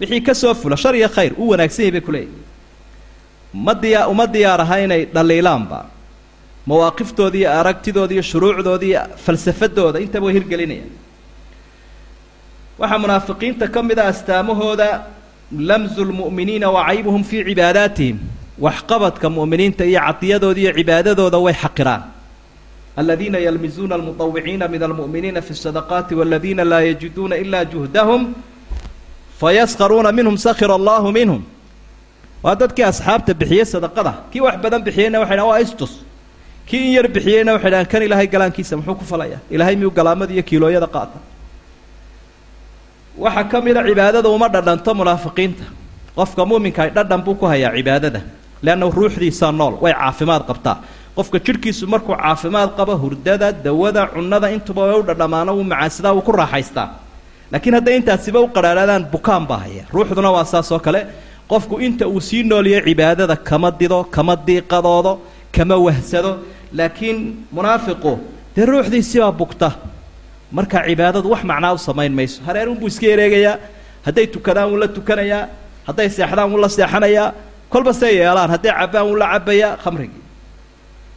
Wixii 0.00 0.22
ka 0.22 0.34
soo 0.34 0.54
fula 0.54 0.76
shar 0.76 0.94
iyo 0.94 1.08
khayr 1.08 1.32
u 1.38 1.48
wanaagsan 1.50 1.82
yahay 1.84 1.92
bay 1.96 2.00
ku 2.00 2.12
leeyihiin 2.12 2.44
ma 3.54 3.74
diyaa 3.74 4.08
uma 4.12 4.26
diyaar 4.26 4.60
aha 4.60 4.76
inay 4.84 5.06
dhaliilaanba 5.14 5.86
mawaaqiftooda 6.66 7.36
iyo 7.38 7.50
aragtidooda 7.50 8.12
iyo 8.14 8.22
falsafadooda 9.24 10.00
intaba 10.00 10.26
way 10.26 10.34
hirgelinayaan 10.34 10.90
waxaa 12.78 12.98
munaafiqiinta 13.04 13.66
ka 13.74 13.80
mid 13.82 13.98
a 13.98 14.04
astaamahooda 14.12 14.88
lamzu 15.70 16.04
lmu'miniina 16.04 16.68
wa 16.70 16.84
caybuhum 16.88 17.22
fii 17.24 17.44
cibaadaatihim 17.48 18.16
waxqabadka 18.60 19.26
mu'miniinta 19.30 19.84
iyo 19.90 20.00
cadiyadooda 20.06 20.60
iyo 20.60 20.72
cibaadadooda 20.78 21.38
way 21.38 21.54
xaqiraan. 21.54 22.02
Aladiina 22.96 23.38
yalmizuuna 23.38 23.94
almuطawiciina 23.94 24.68
min 24.68 24.82
almu'miniina 24.82 25.40
fi 25.46 25.52
اsadaqaati 25.52 26.14
waladiina 26.20 26.64
laa 26.64 26.80
yajiduuna 26.88 27.36
ila 27.36 27.64
juhdahum 27.64 28.22
fayaskaruuna 29.40 30.12
minhum 30.12 30.36
sakira 30.36 30.74
allahu 30.74 31.12
minhum. 31.12 31.42
Waa 32.42 32.54
dadkii 32.54 32.84
asxaabta 32.92 33.34
bixiyey 33.34 33.64
sadaqada. 33.64 34.12
Kii 34.32 34.40
wax 34.40 34.56
badan 34.64 34.82
bixiyeyna 34.86 35.20
waxay 35.20 35.36
dhahan 35.36 35.48
waa 35.52 35.60
istus. 35.60 35.92
Kii 36.68 36.82
in 36.88 36.92
yar 36.96 37.08
bixiyeyna 37.08 37.52
waxay 37.56 37.70
dhahan 37.70 37.86
kan 37.92 38.02
ilaahay 38.02 38.26
galaankiisa 38.26 38.76
muxuu 38.76 38.94
ku 39.00 39.04
falaya? 39.04 39.38
Ilaahay 39.50 39.76
miyuu 39.76 39.90
galaamada 39.98 40.32
iyo 40.32 40.42
kiilooyada 40.42 40.86
qaata? 40.86 41.18
Waxaa 43.18 43.44
ka 43.50 43.60
mid 43.60 43.76
a 43.76 43.82
cibaadada 43.88 44.28
uma 44.28 44.48
dhadhanto 44.48 44.90
munaafiqiinta. 44.94 45.64
Qofka 46.16 46.42
muuminkaay 46.48 46.90
dhadhan 46.96 47.20
buu 47.24 47.34
ku 47.34 47.46
hayaa 47.46 47.72
cibaadada 47.76 48.20
leanna 48.62 48.86
ruuxdiisaa 48.98 49.52
nool. 49.52 49.74
Way 49.82 49.92
caafimaad 49.92 50.42
qabtaa. 50.48 50.76
Qofka 51.16 51.38
jidhkiisu 51.46 51.86
markuu 51.86 52.14
caafimaad 52.16 52.70
qabo 52.78 52.94
hurdada 53.02 53.52
dawada 53.52 54.06
cunnada 54.14 54.50
intuba 54.56 54.82
way 54.88 54.98
u 55.00 55.02
dhadhamaano 55.02 55.52
wuu 55.56 55.64
macaansadaa 55.64 56.12
wuu 56.16 56.22
ku 56.28 56.32
raaxaystaa. 56.32 56.88
Laakiin 57.52 57.74
hadday 57.74 57.96
intaasiba 57.96 58.40
u 58.40 58.48
qadhaadhaadaan 58.56 59.04
bukaan 59.12 59.46
baa 59.46 59.58
haya. 59.64 59.84
Ruuxduna 59.92 60.30
waa 60.36 60.44
saas 60.44 60.72
oo 60.72 60.78
kale. 60.78 61.06
Qofku 61.48 61.78
inta 61.80 62.06
uu 62.08 62.20
sii 62.20 62.42
nooliyo 62.42 62.80
cibaadada 62.84 63.36
kama 63.36 63.70
dido 63.70 64.04
kama 64.04 64.36
diiqadoodo 64.46 65.12
kama 65.52 65.76
wahsado. 65.76 66.32
Laakiin 66.72 67.46
munaafiqu 67.52 68.12
dee 68.56 68.64
ruuxdiisibaa 68.66 69.32
bugta 69.32 69.70
marka 70.52 70.78
cibaadadu 70.86 71.30
wax 71.30 71.42
macnaa 71.44 71.72
u 71.74 71.78
samayn 71.78 72.12
mayso. 72.18 72.42
Hareerunbuu 72.46 72.86
iska 72.86 73.06
ereegayaa 73.06 73.58
hadday 74.06 74.26
tukadaan 74.26 74.68
wuu 74.70 74.76
la 74.82 74.88
tukanayaa 74.88 75.48
hadday 75.86 76.08
seexdaan 76.10 76.50
wuu 76.52 76.60
la 76.64 76.68
seexanayaa 76.68 77.32
kolba 77.72 77.92
say 77.94 78.14
yeelaan 78.16 78.50
hadday 78.50 78.72
cabbaan 78.80 79.06
wuu 79.08 79.16
la 79.16 79.26
cabbayaa 79.32 79.76
khamrigii. 79.84 80.22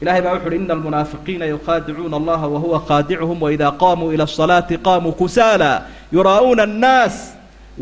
Ilahay 0.01 0.21
baa 0.21 0.33
wuxu 0.33 0.47
uhi 0.47 0.55
ina 0.55 0.73
almunaafiqiina 0.73 1.45
yukhaadicuuna 1.45 2.17
allaha 2.17 2.47
wahuwa 2.47 2.79
khaadicuhum 2.87 3.41
waidaa 3.41 3.71
qaamuu 3.71 4.11
ila 4.13 4.23
asalaati 4.23 4.77
qaamuu 4.77 5.11
kusaala 5.11 5.71
yuraa'uuna 6.11 6.63
annaas 6.63 7.15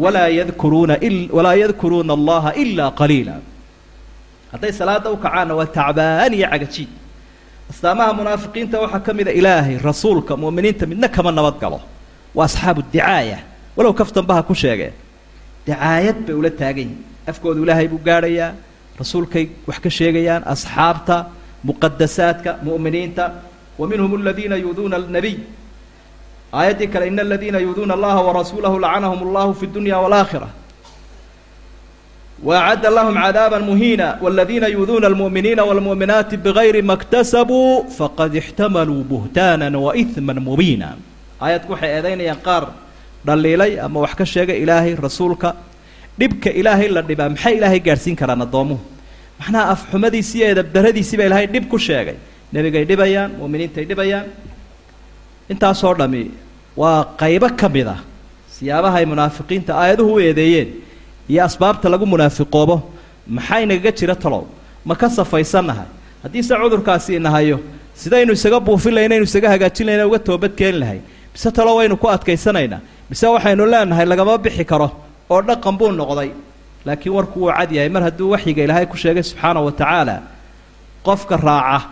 walaa 0.04 0.28
yadkuruuna 0.40 0.98
walaa 1.38 1.54
yadkuruuna 1.64 2.14
allaha 2.14 2.54
ilaa 2.64 2.92
qaliila. 2.92 3.36
Hadday 4.52 4.72
salaada 4.72 5.10
u 5.12 5.18
kacaanna 5.18 5.54
waa 5.56 5.66
tacbaan 5.66 6.34
iyo 6.34 6.48
cagajiid 6.50 6.90
astaamaha 7.72 8.12
munaafiqiinta 8.20 8.76
waxaa 8.84 9.00
ka 9.06 9.12
mid 9.18 9.28
a 9.28 9.34
ilaahay 9.40 9.78
rasuulka 9.90 10.34
mu'miniinta 10.44 10.84
midna 10.92 11.08
kama 11.16 11.32
nabad 11.32 11.56
galo 11.64 11.80
waa 12.36 12.46
asxaabu 12.50 12.82
dicaaya. 12.94 13.40
Walow 13.78 13.94
kaftanba 14.00 14.34
ha 14.38 14.42
ku 14.44 14.54
sheegeen 14.56 14.94
dicaayad 15.66 16.18
bay 16.26 16.36
ula 16.40 16.50
taagan 16.50 16.90
yihiin 16.90 17.04
afkoodu 17.32 17.60
ilaahay 17.64 17.88
buu 17.92 18.02
gaadhayaa 18.08 18.50
rasuulkay 19.00 19.46
wax 19.68 19.78
ka 19.84 19.90
sheegayaan 19.90 20.44
asxaabta 20.54 21.16
muqadasaadka 21.68 22.52
mu'miniinta. 22.68 23.26
Wa 23.80 23.86
minhum 23.92 24.12
aladiina 24.22 24.56
yuuduuna 24.64 24.96
alnabiy 25.02 25.38
aayaddii 26.54 26.88
kale 26.94 27.06
ina 27.08 27.22
aladiina 27.22 27.60
yuuduuna 27.66 27.94
allaha 27.98 28.20
warasuulahu 28.28 28.80
lacanahum 28.80 29.20
allahu 29.28 29.52
fi 29.60 29.66
dunya 29.68 29.98
waalaakhira 30.04 30.48
waacadda 32.44 32.90
lahum 32.90 33.16
cadaaba 33.16 33.60
muhiina 33.60 34.18
waladiina 34.22 34.68
yuuduuna 34.68 35.08
almu'miniina 35.08 35.66
waalmu'minaati 35.66 36.38
bigayri 36.38 36.82
ma 36.82 36.98
faqad 36.98 38.36
ixtamaluu 38.36 39.04
buhtaanan 39.04 39.76
wa 39.76 39.96
ihman 39.98 40.38
mubiina 40.40 40.98
aayadku 41.42 41.74
waxay 41.74 41.98
eedaynayaan 41.98 42.38
qaar 42.46 42.68
dhaliilay 43.26 43.80
ama 43.80 44.00
wax 44.06 44.14
ka 44.14 44.26
sheegay 44.26 44.62
ilaahay 44.62 44.96
rasuulka 44.96 45.56
dhibka 46.20 46.50
ilaahay 46.54 46.90
la 46.90 47.02
dhibaa 47.02 47.30
maxay 47.30 47.58
ilaahay 47.58 47.80
gaadhsiin 47.80 48.16
karaan 48.16 48.42
addoomuhu 48.46 48.82
macnaha 49.40 49.74
afxumadiisi 49.74 50.38
iyo 50.38 50.48
edabdaradiisii 50.54 51.18
baa 51.18 51.30
ilaahay 51.30 51.48
dhib 51.48 51.66
ku 51.72 51.80
sheegay 51.80 52.18
nebigay 52.54 52.86
dhibayaan 52.86 53.34
mu'miniintay 53.42 53.86
dhibayaan 53.90 54.28
intaasoo 55.50 55.94
dhami 55.98 56.30
waa 56.78 57.02
qaybo 57.18 57.50
ka 57.50 57.70
mid 57.70 57.88
ah 57.96 58.02
siyaabaha 58.58 59.02
ay 59.02 59.06
munaafiqiinta 59.14 59.74
aayaduhu 59.74 60.14
u 60.18 60.20
eedeeyeen 60.28 60.70
iyo 61.30 61.44
asbaabta 61.48 61.90
lagu 61.90 62.06
munaafiqoobo 62.06 62.76
maxaa 63.28 63.60
inagaga 63.64 63.92
jira 63.92 64.16
talow? 64.16 64.44
Ma 64.86 64.96
ka 64.96 65.10
safaysannahay 65.10 65.88
haddiise 66.24 66.54
cudurkaasi 66.62 67.16
inahayo 67.20 67.60
sidaynu 67.96 68.32
isaga 68.38 68.60
buufin 68.60 68.94
lahay 68.96 69.06
inaynu 69.10 69.26
isaga 69.30 69.50
hagaajin 69.54 69.86
lahayna 69.88 70.08
uga 70.08 70.20
toobad 70.20 70.54
keeni 70.56 70.80
lahay 70.80 71.00
mise 71.34 71.52
talo 71.52 71.76
waynu 71.76 71.98
ku 71.98 72.08
adkaysanaynaa? 72.08 72.82
Mise 73.10 73.26
waxaynu 73.28 73.66
leenahay 73.66 74.06
lagama 74.06 74.38
bixi 74.38 74.66
karo? 74.66 74.92
Oo 75.30 75.42
dhaqan 75.42 75.78
buu 75.80 75.92
noqday. 75.92 76.32
Laakiin 76.86 77.14
warku 77.16 77.40
wuu 77.42 77.52
cad 77.52 77.72
yahay. 77.72 77.90
Mar 77.90 78.04
hadduu 78.04 78.30
waxyiga 78.32 78.64
ilaahay 78.64 78.86
ku 78.86 78.98
sheegay 78.98 79.24
subxaana 79.24 79.60
wa 79.62 79.72
tacaala 79.72 80.22
qofka 81.04 81.36
raaca 81.38 81.88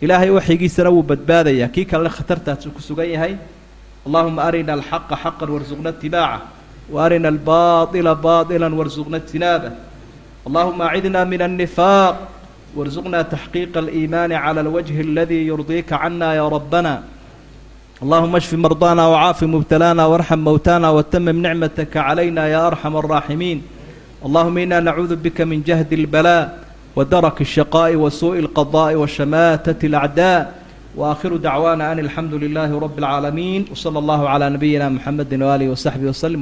ilaahay 0.00 0.30
waxyigiisana 0.30 0.90
wuu 0.90 1.02
badbaadayaa. 1.02 1.68
Kii 1.68 1.84
kalena 1.84 2.10
khatartaasuu 2.10 2.70
ku 2.76 2.80
sugan 2.80 3.08
yahay 3.08 3.36
allahuma 4.06 4.44
arina 4.48 4.72
alxaqa 4.72 5.16
xaqan 5.24 5.48
warsuqna 5.54 5.90
itibaaca 5.96 6.40
wa 6.93 7.05
arina 7.05 7.27
albaaila 7.33 8.15
baailan 8.15 8.73
warsuqna 8.79 9.17
ijtinaabah 9.23 9.71
allahuma 10.47 10.83
acidna 10.91 11.25
min 11.25 11.41
annifaaq 11.47 12.15
warsuqna 12.77 13.23
taxqiiqa 13.33 13.79
aliimaani 13.83 14.35
cala 14.43 14.59
alwajhi 14.65 14.99
aladii 15.07 15.47
yurdiika 15.51 15.97
cana 16.01 16.33
ya 16.39 16.45
rabbana 16.49 16.95
اللهم 18.01 18.33
اشف 18.35 18.53
مرضانا 18.53 19.03
وعاف 19.07 19.43
مبتلانا 19.43 20.05
وارحم 20.05 20.39
موتانا 20.39 20.89
وتمم 20.89 21.37
نعمتك 21.45 21.93
علينا 21.97 22.47
يا 22.47 22.67
أرحم 22.67 22.97
الراحمين 22.97 23.61
اللهم 24.25 24.57
إنا 24.57 24.79
نعوذ 24.79 25.15
بك 25.15 25.41
من 25.41 25.61
جهد 25.61 25.93
البلاء 25.93 26.45
ودرك 26.97 27.41
الشقاء 27.41 27.95
وسوء 27.95 28.39
القضاء 28.39 28.95
وشماتة 28.95 29.85
الأعداء 29.85 30.41
وآخر 30.97 31.31
دعوانا 31.37 31.91
أن 31.91 31.99
الحمد 31.99 32.33
لله 32.33 32.79
رب 32.79 32.97
العالمين 32.99 33.65
وصلى 33.71 33.99
الله 33.99 34.29
على 34.29 34.45
نبينا 34.49 34.89
محمد 34.89 35.31
وآله 35.41 35.69
وصحبه 35.69 36.07
وسلم 36.09 36.41